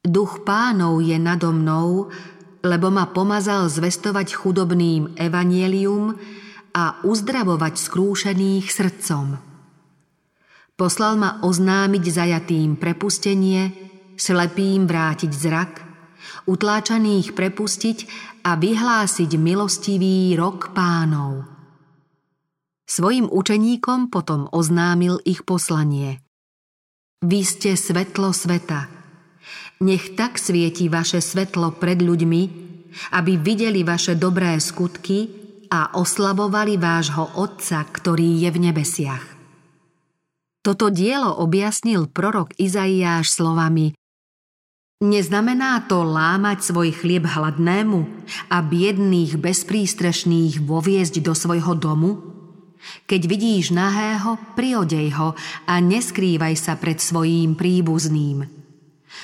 Duch 0.03 0.43
pánov 0.43 0.99
je 0.99 1.15
nado 1.15 1.55
mnou, 1.55 2.11
lebo 2.63 2.87
ma 2.87 3.11
pomazal 3.11 3.67
zvestovať 3.67 4.39
chudobným 4.39 5.19
evanielium 5.19 6.15
a 6.73 7.03
uzdravovať 7.03 7.73
skrúšených 7.75 8.65
srdcom. 8.71 9.37
Poslal 10.73 11.19
ma 11.19 11.43
oznámiť 11.43 12.03
zajatým 12.09 12.79
prepustenie, 12.79 13.69
slepým 14.17 14.89
vrátiť 14.89 15.31
zrak, 15.31 15.73
utláčaných 16.49 17.37
prepustiť 17.37 17.97
a 18.47 18.57
vyhlásiť 18.57 19.31
milostivý 19.37 20.33
rok 20.33 20.73
pánov. 20.73 21.45
Svojim 22.83 23.29
učeníkom 23.31 24.11
potom 24.11 24.49
oznámil 24.51 25.19
ich 25.23 25.45
poslanie. 25.47 26.19
Vy 27.23 27.41
ste 27.47 27.79
svetlo 27.79 28.35
sveta. 28.35 29.02
Nech 29.83 30.15
tak 30.15 30.39
svieti 30.39 30.87
vaše 30.87 31.19
svetlo 31.19 31.75
pred 31.75 31.99
ľuďmi, 31.99 32.41
aby 33.19 33.33
videli 33.35 33.83
vaše 33.83 34.15
dobré 34.15 34.55
skutky 34.63 35.27
a 35.67 35.99
oslavovali 35.99 36.79
vášho 36.79 37.35
Otca, 37.35 37.83
ktorý 37.83 38.47
je 38.47 38.49
v 38.53 38.59
nebesiach. 38.71 39.25
Toto 40.63 40.87
dielo 40.87 41.35
objasnil 41.43 42.07
prorok 42.07 42.55
Izaiáš 42.55 43.35
slovami 43.35 43.91
Neznamená 45.03 45.83
to 45.91 45.99
lámať 45.99 46.71
svoj 46.71 46.95
chlieb 46.95 47.27
hladnému 47.27 48.07
a 48.47 48.63
biedných 48.63 49.35
bezprístrešných 49.35 50.63
voviezť 50.63 51.19
do 51.19 51.35
svojho 51.35 51.75
domu? 51.75 52.23
Keď 53.03 53.21
vidíš 53.27 53.75
nahého, 53.75 54.39
priodej 54.55 55.11
ho 55.19 55.35
a 55.67 55.73
neskrývaj 55.83 56.55
sa 56.55 56.79
pred 56.79 57.03
svojím 57.03 57.59
príbuzným. 57.59 58.62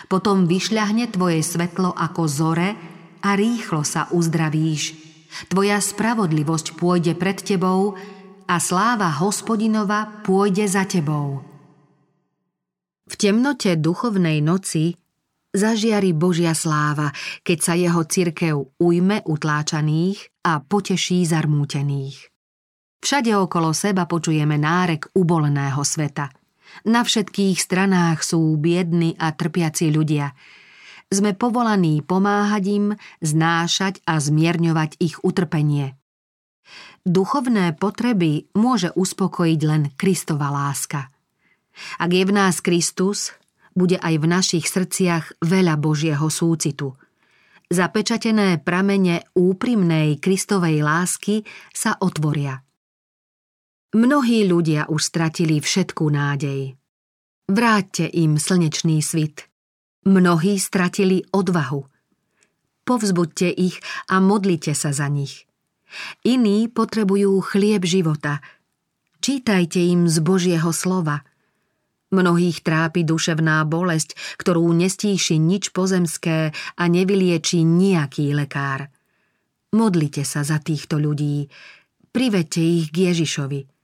Potom 0.08 0.48
vyšľahne 0.48 1.12
tvoje 1.12 1.44
svetlo 1.44 1.92
ako 1.92 2.24
zore 2.30 2.70
a 3.20 3.30
rýchlo 3.36 3.84
sa 3.84 4.08
uzdravíš. 4.14 4.96
Tvoja 5.52 5.78
spravodlivosť 5.84 6.80
pôjde 6.80 7.14
pred 7.20 7.38
tebou 7.42 8.00
a 8.50 8.56
sláva 8.58 9.12
hospodinova 9.20 10.24
pôjde 10.26 10.66
za 10.66 10.88
tebou. 10.88 11.44
V 13.10 13.14
temnote 13.18 13.74
duchovnej 13.78 14.42
noci 14.42 14.94
zažiari 15.50 16.14
Božia 16.14 16.54
sláva, 16.54 17.10
keď 17.42 17.58
sa 17.58 17.74
jeho 17.74 18.02
cirkev 18.06 18.56
ujme 18.78 19.26
utláčaných 19.26 20.46
a 20.46 20.62
poteší 20.62 21.26
zarmútených. 21.26 22.30
Všade 23.00 23.32
okolo 23.34 23.74
seba 23.74 24.06
počujeme 24.06 24.60
nárek 24.60 25.10
uboleného 25.16 25.82
sveta. 25.82 26.39
Na 26.88 27.04
všetkých 27.04 27.60
stranách 27.60 28.24
sú 28.24 28.56
biedni 28.56 29.16
a 29.20 29.36
trpiaci 29.36 29.92
ľudia. 29.92 30.34
Sme 31.10 31.34
povolaní 31.34 32.06
pomáhať 32.06 32.64
im, 32.70 32.88
znášať 33.20 34.06
a 34.06 34.22
zmierňovať 34.22 35.02
ich 35.02 35.18
utrpenie. 35.26 35.98
Duchovné 37.02 37.74
potreby 37.74 38.54
môže 38.54 38.94
uspokojiť 38.94 39.60
len 39.66 39.90
Kristova 39.98 40.54
láska. 40.54 41.10
Ak 41.98 42.12
je 42.14 42.24
v 42.28 42.36
nás 42.36 42.62
Kristus, 42.62 43.34
bude 43.74 43.98
aj 43.98 44.16
v 44.20 44.26
našich 44.28 44.66
srdciach 44.68 45.42
veľa 45.42 45.80
Božieho 45.80 46.28
súcitu. 46.28 46.94
Zapečatené 47.70 48.62
pramene 48.62 49.26
úprimnej 49.38 50.18
Kristovej 50.18 50.82
lásky 50.82 51.46
sa 51.74 51.98
otvoria. 52.02 52.66
Mnohí 53.90 54.46
ľudia 54.46 54.86
už 54.86 55.02
stratili 55.02 55.58
všetkú 55.58 56.14
nádej. 56.14 56.78
Vráťte 57.50 58.06
im 58.06 58.38
slnečný 58.38 59.02
svit. 59.02 59.50
Mnohí 60.06 60.62
stratili 60.62 61.26
odvahu. 61.34 61.90
Povzbuďte 62.86 63.50
ich 63.50 63.82
a 64.06 64.22
modlite 64.22 64.78
sa 64.78 64.94
za 64.94 65.10
nich. 65.10 65.50
Iní 66.22 66.70
potrebujú 66.70 67.42
chlieb 67.42 67.82
života. 67.82 68.46
Čítajte 69.26 69.82
im 69.82 70.06
z 70.06 70.22
Božieho 70.22 70.70
slova. 70.70 71.26
Mnohých 72.14 72.62
trápi 72.62 73.02
duševná 73.02 73.66
bolesť, 73.66 74.14
ktorú 74.38 74.70
nestíši 74.70 75.42
nič 75.42 75.74
pozemské 75.74 76.54
a 76.78 76.84
nevylieči 76.86 77.66
nejaký 77.66 78.38
lekár. 78.38 78.94
Modlite 79.74 80.22
sa 80.30 80.46
za 80.46 80.62
týchto 80.62 81.02
ľudí. 81.02 81.50
Privedte 82.14 82.62
ich 82.62 82.94
k 82.94 83.10
Ježišovi. 83.10 83.79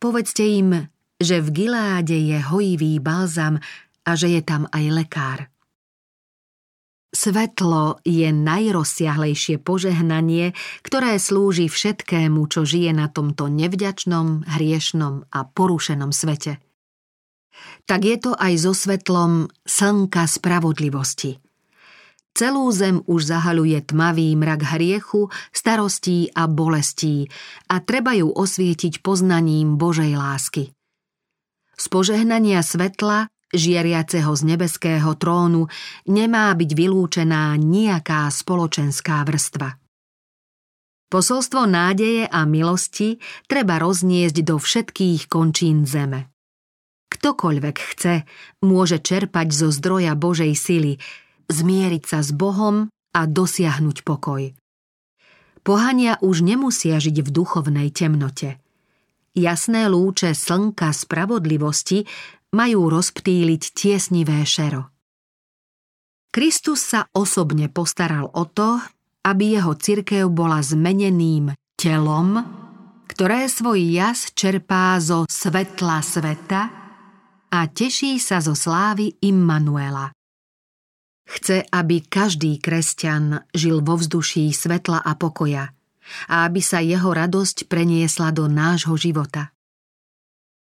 Povedzte 0.00 0.44
im, 0.44 0.88
že 1.20 1.44
v 1.44 1.48
Giláde 1.52 2.16
je 2.16 2.40
hojivý 2.40 2.96
balzam 2.98 3.60
a 4.08 4.10
že 4.16 4.32
je 4.32 4.40
tam 4.40 4.64
aj 4.72 4.84
lekár. 4.88 5.40
Svetlo 7.10 7.98
je 8.06 8.30
najrozsiahlejšie 8.30 9.58
požehnanie, 9.58 10.54
ktoré 10.86 11.18
slúži 11.18 11.66
všetkému, 11.66 12.46
čo 12.46 12.62
žije 12.62 12.94
na 12.94 13.10
tomto 13.10 13.50
nevďačnom, 13.50 14.46
hriešnom 14.46 15.26
a 15.28 15.38
porušenom 15.42 16.14
svete. 16.14 16.62
Tak 17.84 18.00
je 18.06 18.16
to 18.16 18.32
aj 18.38 18.54
so 18.62 18.72
svetlom 18.72 19.50
slnka 19.66 20.24
spravodlivosti– 20.30 21.36
Celú 22.30 22.70
zem 22.70 23.02
už 23.10 23.26
zahaluje 23.26 23.78
tmavý 23.82 24.32
mrak 24.38 24.78
hriechu, 24.78 25.28
starostí 25.50 26.30
a 26.30 26.46
bolestí 26.46 27.26
a 27.66 27.82
treba 27.82 28.14
ju 28.14 28.30
osvietiť 28.30 29.02
poznaním 29.02 29.74
Božej 29.74 30.14
lásky. 30.14 30.70
Z 31.74 31.84
požehnania 31.90 32.62
svetla, 32.62 33.26
žiariaceho 33.50 34.30
z 34.36 34.42
nebeského 34.46 35.10
trónu, 35.18 35.66
nemá 36.06 36.54
byť 36.54 36.70
vylúčená 36.70 37.58
nejaká 37.58 38.30
spoločenská 38.30 39.26
vrstva. 39.26 39.80
Posolstvo 41.10 41.66
nádeje 41.66 42.30
a 42.30 42.46
milosti 42.46 43.18
treba 43.50 43.82
rozniesť 43.82 44.46
do 44.46 44.62
všetkých 44.62 45.26
končín 45.26 45.82
zeme. 45.82 46.30
Ktokoľvek 47.10 47.76
chce, 47.82 48.22
môže 48.62 49.02
čerpať 49.02 49.50
zo 49.50 49.74
zdroja 49.74 50.14
Božej 50.14 50.54
sily, 50.54 51.02
zmieriť 51.50 52.02
sa 52.06 52.22
s 52.22 52.30
Bohom 52.30 52.88
a 53.10 53.20
dosiahnuť 53.26 54.06
pokoj. 54.06 54.54
Pohania 55.60 56.16
už 56.24 56.40
nemusia 56.40 56.96
žiť 56.96 57.26
v 57.26 57.30
duchovnej 57.30 57.92
temnote. 57.92 58.56
Jasné 59.36 59.86
lúče 59.92 60.32
slnka 60.32 60.90
spravodlivosti 60.94 62.08
majú 62.56 62.90
rozptýliť 62.90 63.62
tiesnivé 63.76 64.42
šero. 64.42 64.90
Kristus 66.30 66.80
sa 66.94 67.10
osobne 67.10 67.66
postaral 67.66 68.30
o 68.30 68.46
to, 68.46 68.78
aby 69.26 69.58
jeho 69.58 69.74
cirkev 69.76 70.30
bola 70.30 70.62
zmeneným 70.62 71.52
telom, 71.74 72.38
ktoré 73.10 73.50
svoj 73.50 73.82
jas 73.90 74.30
čerpá 74.32 74.96
zo 75.02 75.26
svetla 75.26 75.98
sveta 76.00 76.62
a 77.50 77.58
teší 77.66 78.22
sa 78.22 78.38
zo 78.38 78.54
slávy 78.54 79.18
Immanuela. 79.26 80.14
Chce, 81.30 81.62
aby 81.70 82.02
každý 82.02 82.58
kresťan 82.58 83.46
žil 83.54 83.86
vo 83.86 83.94
vzduší 83.94 84.50
svetla 84.50 84.98
a 84.98 85.14
pokoja 85.14 85.70
a 86.26 86.42
aby 86.42 86.58
sa 86.58 86.82
jeho 86.82 87.06
radosť 87.06 87.70
preniesla 87.70 88.34
do 88.34 88.50
nášho 88.50 88.98
života. 88.98 89.54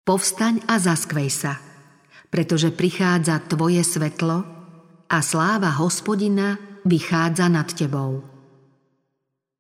Povstaň 0.07 0.63
a 0.71 0.79
zaskvej 0.79 1.31
sa, 1.35 1.59
pretože 2.31 2.71
prichádza 2.71 3.43
tvoje 3.43 3.83
svetlo 3.83 4.47
a 5.11 5.19
sláva 5.19 5.75
hospodina 5.83 6.55
vychádza 6.87 7.51
nad 7.51 7.67
tebou. 7.67 8.23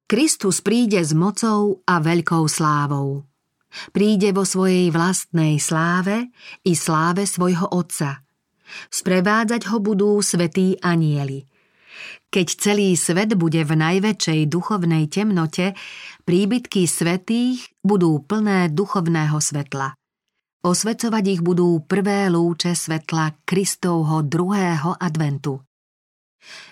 Kristus 0.07 0.62
príde 0.62 1.03
s 1.03 1.11
mocou 1.19 1.83
a 1.83 1.99
veľkou 1.99 2.47
slávou. 2.47 3.27
Príde 3.91 4.31
vo 4.31 4.47
svojej 4.47 4.95
vlastnej 4.95 5.59
sláve 5.59 6.31
i 6.62 6.79
sláve 6.79 7.27
svojho 7.27 7.75
Otca– 7.75 8.21
Sprevádzať 8.90 9.68
ho 9.72 9.78
budú 9.78 10.18
svetí 10.20 10.78
anieli. 10.80 11.46
Keď 12.32 12.48
celý 12.56 12.96
svet 12.96 13.37
bude 13.37 13.61
v 13.61 13.72
najväčšej 13.76 14.48
duchovnej 14.48 15.04
temnote, 15.12 15.76
príbytky 16.24 16.88
svetých 16.88 17.68
budú 17.85 18.24
plné 18.24 18.72
duchovného 18.72 19.37
svetla. 19.37 19.92
Osvecovať 20.64 21.24
ich 21.28 21.42
budú 21.44 21.85
prvé 21.85 22.32
lúče 22.32 22.72
svetla 22.72 23.44
Kristovho 23.44 24.24
druhého 24.24 24.96
adventu. 24.96 25.61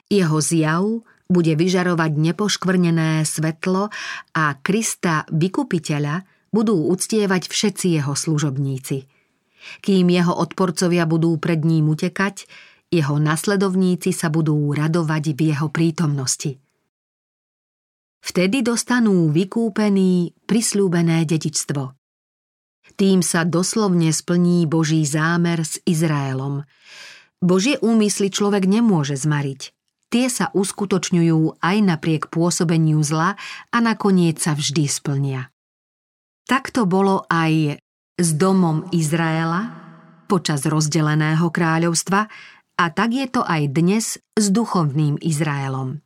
Jeho 0.08 0.38
zjav 0.40 1.04
bude 1.28 1.52
vyžarovať 1.54 2.10
nepoškvrnené 2.16 3.22
svetlo 3.28 3.92
a 4.34 4.44
Krista, 4.64 5.28
vykupiteľa, 5.28 6.24
budú 6.50 6.88
uctievať 6.88 7.52
všetci 7.52 8.00
jeho 8.00 8.14
služobníci– 8.16 8.98
kým 9.80 10.08
jeho 10.10 10.34
odporcovia 10.34 11.04
budú 11.04 11.36
pred 11.36 11.62
ním 11.62 11.92
utekať, 11.92 12.44
jeho 12.90 13.22
nasledovníci 13.22 14.10
sa 14.10 14.28
budú 14.28 14.74
radovať 14.74 15.24
v 15.38 15.40
jeho 15.54 15.70
prítomnosti. 15.70 16.58
Vtedy 18.20 18.60
dostanú 18.60 19.32
vykúpený 19.32 20.36
prislúbené 20.44 21.24
dedičstvo. 21.24 21.96
Tým 22.98 23.24
sa 23.24 23.48
doslovne 23.48 24.12
splní 24.12 24.68
Boží 24.68 25.06
zámer 25.06 25.64
s 25.64 25.80
Izraelom. 25.88 26.68
Božie 27.40 27.80
úmysly 27.80 28.28
človek 28.28 28.68
nemôže 28.68 29.16
zmariť. 29.16 29.72
Tie 30.10 30.26
sa 30.26 30.50
uskutočňujú 30.52 31.62
aj 31.62 31.76
napriek 31.86 32.28
pôsobeniu 32.28 33.00
zla 33.06 33.38
a 33.70 33.76
nakoniec 33.78 34.42
sa 34.42 34.58
vždy 34.58 34.90
splnia. 34.90 35.48
Tak 36.50 36.74
to 36.74 36.84
bolo 36.84 37.24
aj 37.30 37.78
s 38.20 38.36
domom 38.36 38.84
Izraela 38.92 39.72
počas 40.28 40.68
rozdeleného 40.68 41.48
kráľovstva 41.48 42.28
a 42.76 42.84
tak 42.92 43.16
je 43.16 43.26
to 43.32 43.40
aj 43.40 43.62
dnes 43.72 44.20
s 44.20 44.44
duchovným 44.52 45.16
Izraelom. 45.24 46.04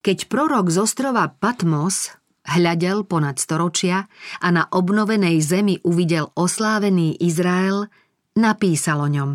Keď 0.00 0.32
prorok 0.32 0.72
z 0.72 0.80
ostrova 0.80 1.28
Patmos 1.28 2.16
hľadel 2.48 3.04
ponad 3.04 3.36
storočia 3.36 4.08
a 4.40 4.48
na 4.48 4.64
obnovenej 4.72 5.44
zemi 5.44 5.76
uvidel 5.84 6.32
oslávený 6.32 7.20
Izrael, 7.20 7.92
napísal 8.40 9.04
o 9.04 9.08
ňom. 9.12 9.30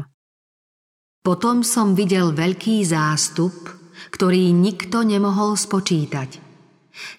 Potom 1.21 1.61
som 1.61 1.93
videl 1.93 2.33
veľký 2.33 2.81
zástup, 2.81 3.53
ktorý 4.09 4.49
nikto 4.49 5.05
nemohol 5.05 5.53
spočítať. 5.53 6.41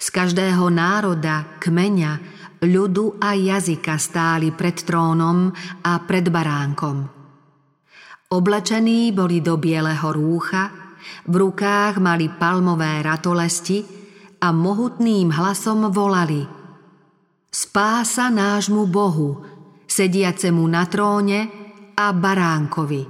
Z 0.03 0.07
každého 0.11 0.66
národa, 0.74 1.59
kmeňa, 1.62 2.36
ľudu 2.62 3.20
a 3.20 3.36
jazyka 3.36 4.00
stáli 4.00 4.54
pred 4.54 4.76
trónom 4.80 5.52
a 5.84 5.92
pred 6.04 6.28
baránkom. 6.30 6.96
Oblečení 8.32 9.12
boli 9.14 9.44
do 9.44 9.61
bieleho 9.61 10.11
rúcha, 10.11 10.72
v 11.30 11.34
rukách 11.34 12.02
mali 12.02 12.26
palmové 12.26 12.98
ratolesti 13.02 13.82
a 14.42 14.50
mohutným 14.50 15.30
hlasom 15.30 15.90
volali 15.94 16.42
Spása 17.57 18.28
nášmu 18.28 18.84
Bohu, 18.84 19.40
sediacemu 19.88 20.64
na 20.68 20.84
tróne 20.84 21.40
a 21.96 22.12
baránkovi. 22.12 23.02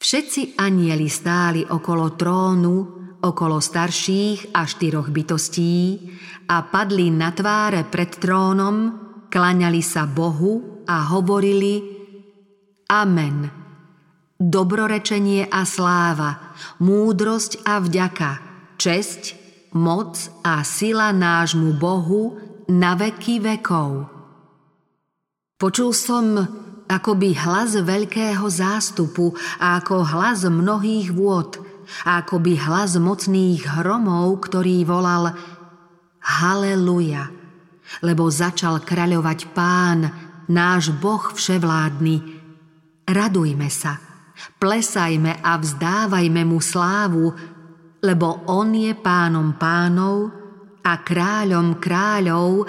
Všetci 0.00 0.56
anieli 0.56 1.04
stáli 1.12 1.60
okolo 1.60 2.16
trónu, 2.16 2.99
okolo 3.20 3.60
starších 3.60 4.56
a 4.56 4.64
štyroch 4.64 5.12
bytostí 5.12 6.08
a 6.48 6.64
padli 6.66 7.12
na 7.12 7.30
tváre 7.30 7.86
pred 7.86 8.16
trónom, 8.16 8.76
klaňali 9.28 9.84
sa 9.84 10.08
Bohu 10.08 10.84
a 10.88 11.14
hovorili 11.14 12.00
Amen. 12.90 13.46
Dobrorečenie 14.40 15.46
a 15.52 15.68
sláva, 15.68 16.56
múdrosť 16.80 17.62
a 17.68 17.78
vďaka, 17.78 18.30
česť, 18.80 19.22
moc 19.76 20.16
a 20.42 20.64
sila 20.64 21.12
nášmu 21.12 21.76
Bohu 21.76 22.40
na 22.72 22.96
veky 22.96 23.38
vekov. 23.38 24.08
Počul 25.60 25.92
som 25.92 26.40
akoby 26.88 27.36
hlas 27.36 27.76
veľkého 27.78 28.48
zástupu 28.48 29.36
a 29.62 29.78
ako 29.78 30.08
hlas 30.08 30.48
mnohých 30.48 31.12
vôd, 31.14 31.69
akoby 32.04 32.56
hlas 32.60 32.96
mocných 32.96 33.80
hromov, 33.80 34.46
ktorý 34.46 34.84
volal 34.86 35.34
Haleluja, 36.20 37.32
lebo 38.04 38.28
začal 38.28 38.84
kraľovať 38.84 39.38
pán, 39.56 39.98
náš 40.52 40.92
Boh 41.00 41.32
vševládny. 41.32 42.16
Radujme 43.08 43.68
sa, 43.72 43.96
plesajme 44.60 45.40
a 45.40 45.56
vzdávajme 45.56 46.42
mu 46.44 46.60
slávu, 46.60 47.32
lebo 48.04 48.44
on 48.48 48.68
je 48.76 48.92
pánom 48.96 49.56
pánov 49.56 50.30
a 50.84 50.92
kráľom 51.00 51.80
kráľov 51.80 52.68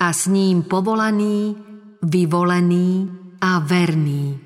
a 0.00 0.08
s 0.12 0.28
ním 0.28 0.64
povolaný, 0.64 1.56
vyvolený 2.04 3.08
a 3.40 3.60
verný. 3.60 4.45